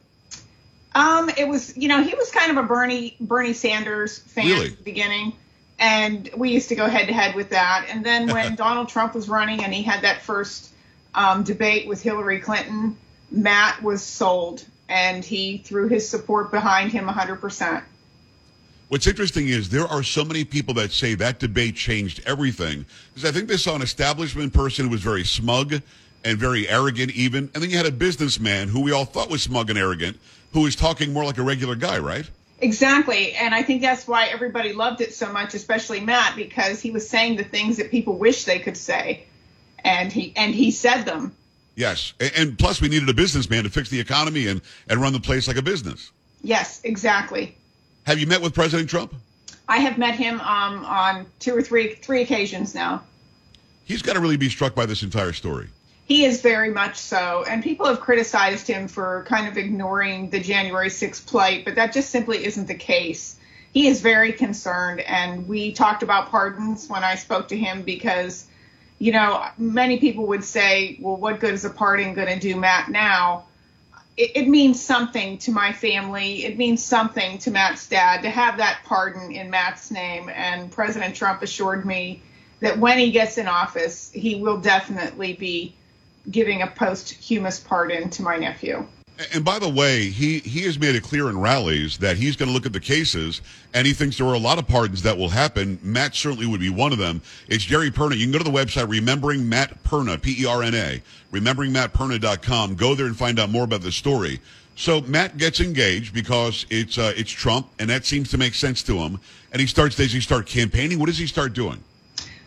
Um, 0.95 1.29
it 1.37 1.49
was, 1.49 1.77
you 1.77 1.89
know, 1.89 2.03
he 2.03 2.15
was 2.15 2.31
kind 2.31 2.51
of 2.51 2.57
a 2.63 2.67
Bernie 2.67 3.17
Bernie 3.21 3.53
Sanders 3.53 4.19
fan 4.19 4.47
Really? 4.47 4.67
at 4.73 4.77
the 4.79 4.83
beginning, 4.85 5.33
and 5.79 6.31
we 6.37 6.51
used 6.51 6.69
to 6.69 6.75
go 6.75 6.89
head 6.89 7.09
to 7.09 7.13
head 7.13 7.35
with 7.35 7.51
that. 7.51 7.87
And 7.89 8.05
then 8.05 8.29
when 8.33 8.55
Donald 8.55 8.89
Trump 8.89 9.15
was 9.15 9.29
running 9.29 9.63
and 9.63 9.73
he 9.73 9.83
had 9.83 10.03
that 10.03 10.23
first 10.23 10.71
um, 11.15 11.43
debate 11.43 11.89
with 11.89 12.03
Hillary 12.03 12.41
Clinton, 12.41 12.97
Matt 13.31 13.83
was 13.83 14.03
sold, 14.03 14.65
and 14.89 15.25
he 15.25 15.59
threw 15.59 15.89
his 15.89 16.09
support 16.09 16.51
behind 16.51 16.93
him 16.93 17.07
100%. 17.07 17.83
What's 18.89 19.07
interesting 19.07 19.49
is 19.49 19.69
there 19.71 19.87
are 19.87 20.03
so 20.03 20.25
many 20.25 20.45
people 20.45 20.75
that 20.75 20.93
say 20.93 21.15
that 21.15 21.41
debate 21.41 21.75
changed 21.75 22.23
everything. 22.27 22.85
Because 23.13 23.29
I 23.29 23.33
think 23.33 23.49
they 23.49 23.57
saw 23.57 23.75
an 23.75 23.83
establishment 23.83 24.53
person 24.53 24.85
who 24.85 24.91
was 24.91 25.01
very 25.01 25.25
smug 25.25 25.81
and 26.25 26.39
very 26.39 26.69
arrogant, 26.69 27.13
even. 27.13 27.51
And 27.55 27.63
then 27.63 27.71
you 27.71 27.77
had 27.77 27.87
a 27.87 27.93
businessman 27.93 28.69
who 28.69 28.81
we 28.81 28.93
all 28.93 29.05
thought 29.05 29.31
was 29.31 29.43
smug 29.43 29.71
and 29.71 29.79
arrogant, 29.79 30.19
who 30.53 30.61
was 30.61 30.77
talking 30.77 31.13
more 31.13 31.25
like 31.25 31.39
a 31.39 31.43
regular 31.43 31.75
guy, 31.75 31.99
right? 31.99 32.29
Exactly, 32.65 33.35
and 33.35 33.55
I 33.55 33.63
think 33.63 33.83
that's 33.83 34.09
why 34.09 34.25
everybody 34.25 34.73
loved 34.73 35.03
it 35.03 35.13
so 35.13 35.31
much, 35.31 35.53
especially 35.53 36.01
Matt, 36.01 36.35
because 36.35 36.81
he 36.81 36.91
was 36.91 37.07
saying 37.07 37.37
the 37.37 37.45
things 37.45 37.77
that 37.77 37.91
people 37.91 38.17
wish 38.17 38.45
they 38.47 38.59
could 38.59 38.79
say, 38.79 39.25
and 39.85 40.11
he 40.11 40.33
and 40.35 40.55
he 40.55 40.71
said 40.71 41.03
them. 41.03 41.37
Yes. 41.77 42.15
And, 42.19 42.33
and 42.35 42.59
plus, 42.59 42.81
we 42.81 42.89
needed 42.89 43.07
a 43.11 43.13
businessman 43.13 43.65
to 43.65 43.71
fix 43.71 43.91
the 43.91 44.01
economy 44.01 44.47
and, 44.47 44.63
and 44.89 44.99
run 44.99 45.13
the 45.13 45.21
place 45.21 45.47
like 45.47 45.59
a 45.59 45.63
business. 45.63 46.11
Yes, 46.41 46.81
exactly. 46.85 47.55
Have 48.07 48.19
you 48.19 48.27
met 48.27 48.41
with 48.41 48.55
President 48.55 48.89
Trump? 48.89 49.13
I 49.69 49.77
have 49.79 49.99
met 49.99 50.15
him 50.15 50.41
um, 50.41 50.87
on 50.87 51.27
two 51.41 51.55
or 51.55 51.61
three 51.61 51.97
three 51.97 52.23
occasions 52.23 52.75
now. 52.75 53.03
He's 53.85 54.01
got 54.01 54.15
to 54.15 54.21
really 54.21 54.39
be 54.39 54.49
struck 54.49 54.75
by 54.75 54.87
this 54.87 55.03
entire 55.03 55.35
story. 55.35 55.69
He 56.07 56.27
is 56.27 56.43
very 56.43 56.71
much 56.71 56.97
so, 56.97 57.45
and 57.49 57.63
people 57.63 57.87
have 57.87 58.01
criticized 58.01 58.69
him 58.69 58.89
for 58.89 59.25
kind 59.27 59.49
of 59.49 59.57
ignoring 59.57 60.29
the 60.29 60.39
January 60.39 60.91
6th 60.91 61.27
plight, 61.27 61.65
but 61.65 61.77
that 61.77 61.95
just 61.95 62.11
simply 62.11 62.45
isn't 62.45 62.67
the 62.67 62.75
case. 62.75 63.37
He 63.73 63.89
is 63.89 64.03
very 64.03 64.33
concerned, 64.33 65.01
and 65.01 65.49
we 65.49 65.73
talked 65.73 66.03
about 66.03 66.31
pardons 66.31 66.89
when 66.91 67.03
I 67.03 67.15
spoke 67.15 67.49
to 67.49 67.57
him 67.57 67.83
because, 67.83 68.47
you 68.99 69.13
know, 69.13 69.47
many 69.57 69.99
people 69.99 70.27
would 70.27 70.45
say, 70.45 70.99
well, 71.01 71.17
what 71.17 71.41
good 71.41 71.55
is 71.55 71.65
a 71.65 71.71
pardon 71.71 72.13
going 72.13 72.29
to 72.29 72.39
do 72.39 72.55
Matt 72.55 72.91
now? 72.91 73.45
It, 74.19 74.33
it 74.35 74.49
means 74.49 74.81
something 74.81 75.39
to 75.39 75.53
my 75.53 75.73
family. 75.73 76.45
It 76.45 76.59
means 76.59 76.85
something 76.85 77.39
to 77.39 77.51
Matt's 77.51 77.89
dad 77.89 78.23
to 78.23 78.31
have 78.31 78.59
that 78.59 78.81
pardon 78.85 79.33
in 79.33 79.49
Matt's 79.49 79.91
name, 79.91 80.29
and 80.29 80.71
President 80.71 81.17
Trump 81.17 81.41
assured 81.41 81.87
me 81.87 82.21
that 82.61 82.79
when 82.79 82.99
he 82.99 83.11
gets 83.11 83.39
in 83.39 83.49
office, 83.49 84.11
he 84.13 84.35
will 84.35 84.59
definitely 84.59 85.33
be 85.33 85.75
giving 86.31 86.63
a 86.63 86.67
posthumous 86.67 87.61
pardon 87.61 88.11
to 88.11 88.23
my 88.23 88.37
nephew. 88.37 88.87
And 89.33 89.45
by 89.45 89.61
the 89.61 89.69
way, 89.69 90.11
he, 90.11 90.41
he 90.41 90.63
has 90.63 90.77
made 90.77 90.97
it 90.97 91.05
clear 91.05 91.29
in 91.29 91.39
rallies 91.39 91.99
that 91.99 92.17
he's 92.17 92.35
going 92.35 92.49
to 92.49 92.53
look 92.53 92.67
at 92.67 92.73
the 92.73 92.81
cases 92.81 93.43
and 93.73 93.87
he 93.87 93.93
thinks 93.93 94.19
there 94.19 94.27
are 94.27 94.35
a 94.35 94.39
lot 94.39 94.59
of 94.59 94.67
pardons 94.67 95.03
that 95.03 95.17
will 95.17 95.29
happen. 95.29 95.79
Matt 95.83 96.17
certainly 96.17 96.47
would 96.47 96.59
be 96.59 96.71
one 96.71 96.93
of 96.93 96.99
them. 96.99 97.23
It's 97.47 97.63
Geri 97.63 97.93
Perna. 97.93 98.17
You 98.17 98.25
can 98.25 98.33
go 98.33 98.39
to 98.39 98.45
the 98.45 98.51
website, 98.51 98.89
Remembering 98.89 99.49
Matt 99.49 99.85
Perna, 99.85 100.21
P-E-R-N-A, 100.21 101.01
rememberingmattperna.com. 101.33 102.75
Go 102.75 102.97
there 102.97 103.07
and 103.07 103.17
find 103.17 103.39
out 103.39 103.51
more 103.51 103.65
about 103.65 103.83
the 103.83 103.93
story. 103.93 104.41
So 104.75 105.01
Matt 105.03 105.39
gets 105.39 105.61
engaged 105.61 106.13
because 106.13 106.67
it's, 106.69 106.99
uh, 106.99 107.13
it's 107.17 107.31
Trump 107.31 107.69
and 107.79 107.89
that 107.91 108.05
seems 108.05 108.31
to 108.31 108.39
make 108.39 108.55
sense 108.55 108.83
to 108.85 108.97
him. 108.97 109.21
And 109.53 109.61
he 109.61 109.69
starts, 109.69 109.95
does 109.95 110.13
he 110.13 110.21
start 110.21 110.47
campaigning? 110.47 110.99
What 110.99 111.07
does 111.07 111.19
he 111.19 111.29
start 111.29 111.53
doing? 111.53 111.85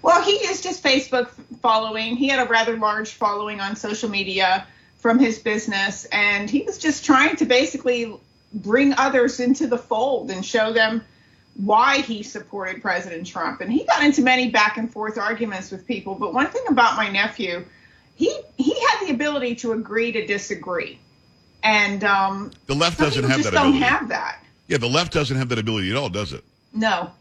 Well, 0.07 0.21
he 0.21 0.39
used 0.47 0.63
his 0.63 0.79
Facebook 0.79 1.27
following. 1.61 2.15
He 2.15 2.29
had 2.29 2.39
a 2.39 2.49
rather 2.49 2.77
large 2.77 3.11
following 3.11 3.59
on 3.59 3.75
social 3.75 4.07
media 4.09 4.65
from 4.99 5.19
his 5.19 5.37
business, 5.37 6.05
and 6.13 6.49
he 6.49 6.61
was 6.61 6.77
just 6.77 7.03
trying 7.03 7.35
to 7.35 7.45
basically 7.45 8.13
bring 8.53 8.93
others 8.97 9.41
into 9.41 9.67
the 9.67 9.77
fold 9.77 10.31
and 10.31 10.45
show 10.45 10.71
them 10.71 11.03
why 11.55 11.97
he 11.99 12.23
supported 12.23 12.81
President 12.81 13.27
Trump. 13.27 13.59
And 13.59 13.69
he 13.69 13.83
got 13.83 14.01
into 14.01 14.21
many 14.21 14.49
back 14.49 14.77
and 14.77 14.89
forth 14.89 15.17
arguments 15.17 15.71
with 15.71 15.85
people. 15.85 16.15
But 16.15 16.33
one 16.33 16.47
thing 16.47 16.63
about 16.69 16.95
my 16.95 17.09
nephew, 17.09 17.65
he 18.15 18.33
he 18.57 18.79
had 18.79 19.05
the 19.07 19.11
ability 19.11 19.55
to 19.55 19.73
agree 19.73 20.13
to 20.13 20.25
disagree, 20.25 20.99
and 21.63 22.05
um, 22.05 22.51
The 22.67 22.75
left 22.75 22.97
doesn't 22.97 23.25
have 23.25 23.39
just 23.39 23.51
that 23.51 23.57
don't 23.57 23.75
ability. 23.75 23.83
have 23.83 24.07
that. 24.07 24.41
Yeah, 24.69 24.77
the 24.77 24.87
left 24.87 25.11
doesn't 25.11 25.35
have 25.35 25.49
that 25.49 25.59
ability 25.59 25.91
at 25.91 25.97
all, 25.97 26.07
does 26.07 26.31
it? 26.31 26.45
No. 26.73 27.11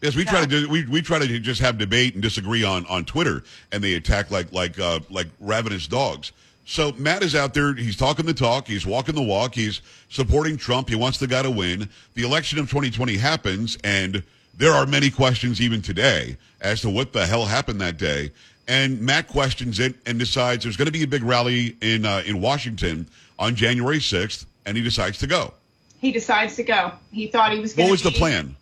Yes, 0.00 0.14
we 0.14 0.24
try 0.24 0.42
to 0.42 0.46
do. 0.46 0.68
We, 0.68 0.86
we 0.86 1.02
try 1.02 1.18
to 1.18 1.38
just 1.40 1.60
have 1.60 1.76
debate 1.76 2.14
and 2.14 2.22
disagree 2.22 2.62
on, 2.62 2.86
on 2.86 3.04
Twitter, 3.04 3.42
and 3.72 3.82
they 3.82 3.94
attack 3.94 4.30
like 4.30 4.52
like 4.52 4.78
uh, 4.78 5.00
like 5.10 5.26
ravenous 5.40 5.88
dogs. 5.88 6.32
So 6.66 6.92
Matt 6.92 7.22
is 7.22 7.34
out 7.34 7.54
there. 7.54 7.74
He's 7.74 7.96
talking 7.96 8.26
the 8.26 8.34
talk. 8.34 8.66
He's 8.68 8.86
walking 8.86 9.14
the 9.14 9.22
walk. 9.22 9.54
He's 9.54 9.80
supporting 10.10 10.56
Trump. 10.56 10.88
He 10.88 10.94
wants 10.94 11.18
the 11.18 11.26
guy 11.26 11.42
to 11.42 11.50
win. 11.50 11.88
The 12.14 12.22
election 12.22 12.58
of 12.58 12.68
2020 12.68 13.16
happens, 13.16 13.78
and 13.82 14.22
there 14.54 14.72
are 14.72 14.86
many 14.86 15.10
questions 15.10 15.60
even 15.60 15.82
today 15.82 16.36
as 16.60 16.82
to 16.82 16.90
what 16.90 17.12
the 17.12 17.26
hell 17.26 17.46
happened 17.46 17.80
that 17.80 17.96
day. 17.96 18.30
And 18.68 19.00
Matt 19.00 19.28
questions 19.28 19.80
it 19.80 19.96
and 20.04 20.18
decides 20.18 20.62
there's 20.62 20.76
going 20.76 20.86
to 20.86 20.92
be 20.92 21.02
a 21.02 21.06
big 21.06 21.22
rally 21.22 21.76
in 21.80 22.04
uh, 22.04 22.22
in 22.24 22.40
Washington 22.40 23.08
on 23.38 23.56
January 23.56 23.98
6th, 23.98 24.44
and 24.66 24.76
he 24.76 24.82
decides 24.82 25.18
to 25.18 25.26
go. 25.26 25.54
He 26.00 26.12
decides 26.12 26.54
to 26.56 26.62
go. 26.62 26.92
He 27.10 27.28
thought 27.28 27.50
he 27.52 27.58
was 27.58 27.72
going 27.72 27.88
What 27.88 27.92
was 27.92 28.02
the 28.02 28.10
plan? 28.10 28.54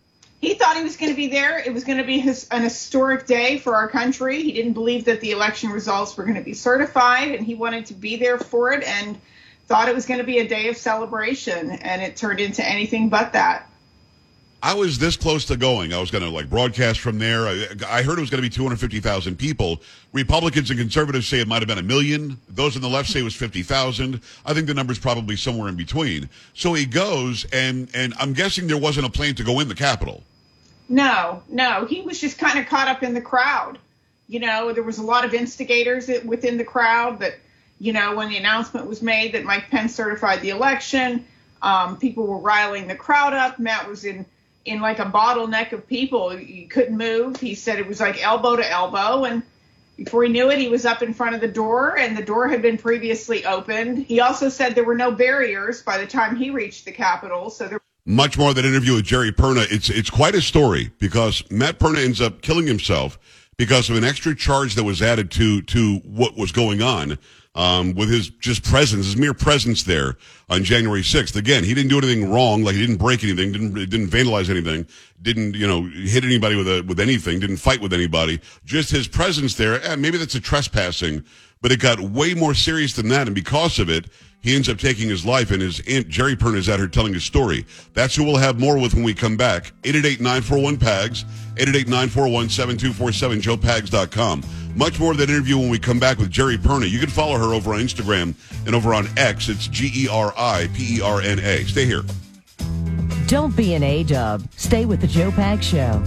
He 0.47 0.55
thought 0.55 0.77
he 0.77 0.85
was 0.85 0.97
going 0.97 1.11
to 1.11 1.17
be 1.17 1.27
there. 1.27 1.59
It 1.59 1.75
was 1.75 1.83
going 1.83 1.99
to 1.99 2.05
be 2.05 2.21
his, 2.21 2.47
an 2.53 2.63
historic 2.63 3.27
day 3.27 3.59
for 3.59 3.75
our 3.75 3.89
country. 3.89 4.45
He 4.45 4.53
didn't 4.53 4.75
believe 4.75 5.05
that 5.07 5.21
the 5.21 5.33
election 5.33 5.71
results 5.71 6.17
were 6.17 6.23
going 6.23 6.37
to 6.37 6.43
be 6.43 6.55
certified, 6.55 7.35
and 7.35 7.45
he 7.45 7.57
wanted 7.57 7.87
to 7.87 7.95
be 7.95 8.15
there 8.15 8.39
for 8.39 8.71
it 8.73 8.85
and 8.85 9.19
thought 9.67 9.89
it 9.89 9.95
was 9.95 10.07
going 10.07 10.21
to 10.21 10.25
be 10.25 10.39
a 10.39 10.47
day 10.47 10.69
of 10.69 10.77
celebration. 10.77 11.73
And 11.73 12.01
it 12.01 12.15
turned 12.15 12.39
into 12.39 12.65
anything 12.65 13.09
but 13.09 13.33
that. 13.33 13.69
I 14.63 14.75
was 14.75 15.01
this 15.01 15.17
close 15.17 15.45
to 15.47 15.57
going. 15.57 15.93
I 15.93 15.99
was 15.99 16.13
going 16.13 16.23
to 16.23 16.31
like 16.31 16.49
broadcast 16.49 17.01
from 17.01 17.19
there. 17.19 17.49
I, 17.49 17.67
I 17.89 18.03
heard 18.03 18.17
it 18.17 18.21
was 18.21 18.31
going 18.31 18.41
to 18.41 18.49
be 18.49 18.55
250,000 18.55 19.37
people. 19.37 19.83
Republicans 20.13 20.71
and 20.71 20.79
conservatives 20.79 21.27
say 21.27 21.41
it 21.41 21.49
might 21.49 21.61
have 21.61 21.67
been 21.67 21.79
a 21.79 21.83
million. 21.83 22.41
Those 22.49 22.77
on 22.77 22.83
the 22.83 22.89
left 22.89 23.09
say 23.09 23.19
it 23.19 23.25
was 23.25 23.35
50,000. 23.35 24.21
I 24.45 24.55
think 24.55 24.69
the 24.69 24.75
number's 24.75 25.01
probably 25.01 25.35
somewhere 25.35 25.69
in 25.69 25.75
between. 25.75 26.31
So 26.55 26.73
he 26.75 26.87
goes, 26.87 27.47
and 27.53 27.89
and 27.95 28.15
I'm 28.21 28.33
guessing 28.33 28.69
there 28.69 28.79
wasn't 28.79 29.07
a 29.07 29.11
plan 29.11 29.35
to 29.35 29.43
go 29.43 29.59
in 29.59 29.67
the 29.67 29.75
Capitol. 29.75 30.23
No, 30.89 31.43
no, 31.49 31.85
he 31.85 32.03
was 32.03 32.21
just 32.21 32.39
kind 32.39 32.59
of 32.59 32.67
caught 32.67 32.89
up 32.89 33.03
in 33.03 33.15
the 33.15 33.21
crowd. 33.21 33.79
You 34.29 34.41
know, 34.41 34.73
there 34.73 34.83
was 34.83 34.99
a 34.99 35.03
lot 35.03 35.25
of 35.25 35.35
instigators 35.35 36.11
within 36.25 36.59
the 36.59 36.65
crowd 36.65 37.21
that, 37.21 37.35
you 37.79 37.93
know, 37.93 38.17
when 38.17 38.29
the 38.29 38.37
announcement 38.37 38.87
was 38.87 39.03
made 39.03 39.35
that 39.35 39.45
Mike 39.45 39.71
Pence 39.71 39.95
certified 39.95 40.41
the 40.41 40.51
election, 40.51 41.27
um, 41.63 41.99
people 41.99 42.27
were 42.27 42.39
riling 42.39 42.87
the 42.89 42.95
crowd 42.95 43.33
up. 43.33 43.59
Matt 43.59 43.89
was 43.89 44.05
in 44.05 44.27
in 44.65 44.81
like 44.81 44.99
a 44.99 45.05
bottleneck 45.05 45.73
of 45.73 45.87
people. 45.87 46.31
He 46.31 46.67
couldn't 46.67 46.97
move. 46.97 47.37
He 47.37 47.55
said 47.55 47.79
it 47.79 47.87
was 47.87 48.01
like 48.01 48.23
elbow 48.23 48.57
to 48.57 48.69
elbow, 48.69 49.25
and 49.25 49.43
before 49.97 50.25
he 50.25 50.31
knew 50.31 50.51
it, 50.51 50.59
he 50.59 50.69
was 50.69 50.85
up 50.85 51.03
in 51.03 51.15
front 51.15 51.35
of 51.35 51.41
the 51.41 51.49
door, 51.49 51.97
and 51.97 52.17
the 52.17 52.23
door 52.23 52.49
had 52.49 52.63
been 52.63 52.77
previously 52.77 53.45
opened. 53.45 53.99
He 53.99 54.21
also 54.21 54.49
said 54.49 54.75
there 54.75 54.85
were 54.85 54.97
no 54.97 55.13
barriers 55.13 55.83
by 55.83 55.99
the 55.99 56.07
time 56.07 56.37
he 56.37 56.51
reached 56.51 56.85
the 56.85 56.93
Capitol, 56.93 57.51
so 57.51 57.69
there. 57.69 57.81
Much 58.09 58.39
more 58.39 58.55
than 58.55 58.65
interview 58.65 58.95
with 58.95 59.05
Geri 59.05 59.33
Perna. 59.33 59.67
It's 59.69 59.91
it's 59.91 60.11
quite 60.11 60.37
a 60.37 60.41
story 60.41 60.93
because 61.01 61.43
Matt 61.51 61.81
Perna 61.81 62.05
ends 62.05 62.21
up 62.21 62.41
killing 62.41 62.67
himself 62.67 63.19
because 63.57 63.91
of 63.91 63.97
an 63.97 64.05
extra 64.05 64.35
charge 64.35 64.77
that 64.77 64.85
was 64.85 65.03
added 65.03 65.31
to 65.33 65.61
to 65.63 65.97
what 66.05 66.37
was 66.37 66.53
going 66.53 66.83
on 66.83 67.19
um, 67.57 67.95
with 67.95 68.11
his 68.11 68.29
just 68.29 68.63
presence, 68.63 69.07
his 69.07 69.17
mere 69.17 69.35
presence 69.35 69.83
there 69.83 70.17
on 70.49 70.63
January 70.63 71.01
6th. 71.01 71.35
Again, 71.35 71.65
he 71.65 71.75
didn't 71.75 71.89
do 71.89 71.99
anything 71.99 72.31
wrong, 72.31 72.63
like 72.63 72.75
he 72.75 72.81
didn't 72.81 72.99
break 72.99 73.25
anything, 73.25 73.51
didn't 73.51 73.75
didn't 73.75 74.09
vandalize 74.09 74.51
anything, 74.51 74.87
didn't 75.23 75.55
you 75.55 75.67
know 75.67 75.83
hit 75.83 76.23
anybody 76.23 76.55
with 76.55 76.69
a 76.69 76.83
with 76.83 77.01
anything, 77.01 77.41
didn't 77.41 77.57
fight 77.57 77.81
with 77.81 77.93
anybody. 77.93 78.41
Just 78.65 78.91
his 78.91 79.09
presence 79.09 79.55
there. 79.57 79.83
Eh, 79.83 79.97
maybe 79.97 80.19
that's 80.19 80.35
a 80.35 80.41
trespassing, 80.41 81.25
but 81.63 81.73
it 81.73 81.81
got 81.81 81.99
way 81.99 82.35
more 82.35 82.55
serious 82.55 82.93
than 82.93 83.09
that, 83.09 83.27
and 83.27 83.35
because 83.35 83.79
of 83.79 83.91
it. 83.91 84.07
He 84.47 84.55
ends 84.55 84.69
up 84.69 84.79
taking 84.79 85.09
his 85.09 85.27
life, 85.27 85.51
and 85.51 85.61
his 85.61 85.81
aunt 85.89 86.09
Geri 86.09 86.37
Perna 86.37 86.59
is 86.59 86.69
at 86.69 86.79
her 86.79 86.87
telling 86.87 87.13
his 87.13 87.25
story. 87.25 87.67
That's 87.95 88.15
who 88.15 88.23
we'll 88.23 88.37
have 88.37 88.61
more 88.61 88.79
with 88.79 88.95
when 88.95 89.03
we 89.03 89.13
come 89.13 89.37
back. 89.37 89.73
888-941-PAGS, 89.83 91.25
888-941-7247, 91.57 93.43
joepags.com. 93.43 94.45
Much 94.77 95.01
more 95.01 95.11
of 95.11 95.19
that 95.19 95.31
interview 95.31 95.59
when 95.59 95.69
we 95.69 95.81
come 95.81 95.99
back 95.99 96.19
with 96.19 96.31
Geri 96.31 96.59
Perna. 96.59 96.89
You 96.89 97.01
can 97.01 97.11
follow 97.11 97.37
her 97.37 97.55
over 97.55 97.75
on 97.75 97.81
Instagram 97.81 98.37
and 98.67 98.77
over 98.77 98.95
on 98.95 99.09
X. 99.17 99.49
It's 99.49 99.67
G-E-R-I-P-E-R-N-A. 99.67 101.65
Stay 101.65 101.85
here. 101.85 102.05
Don't 103.27 103.57
be 103.57 103.75
an 103.75 103.83
A-dub. 103.83 104.47
Stay 104.57 104.85
with 104.85 105.01
the 105.01 105.09
Joe 105.09 105.33
Pag 105.33 105.61
Show. 105.61 106.01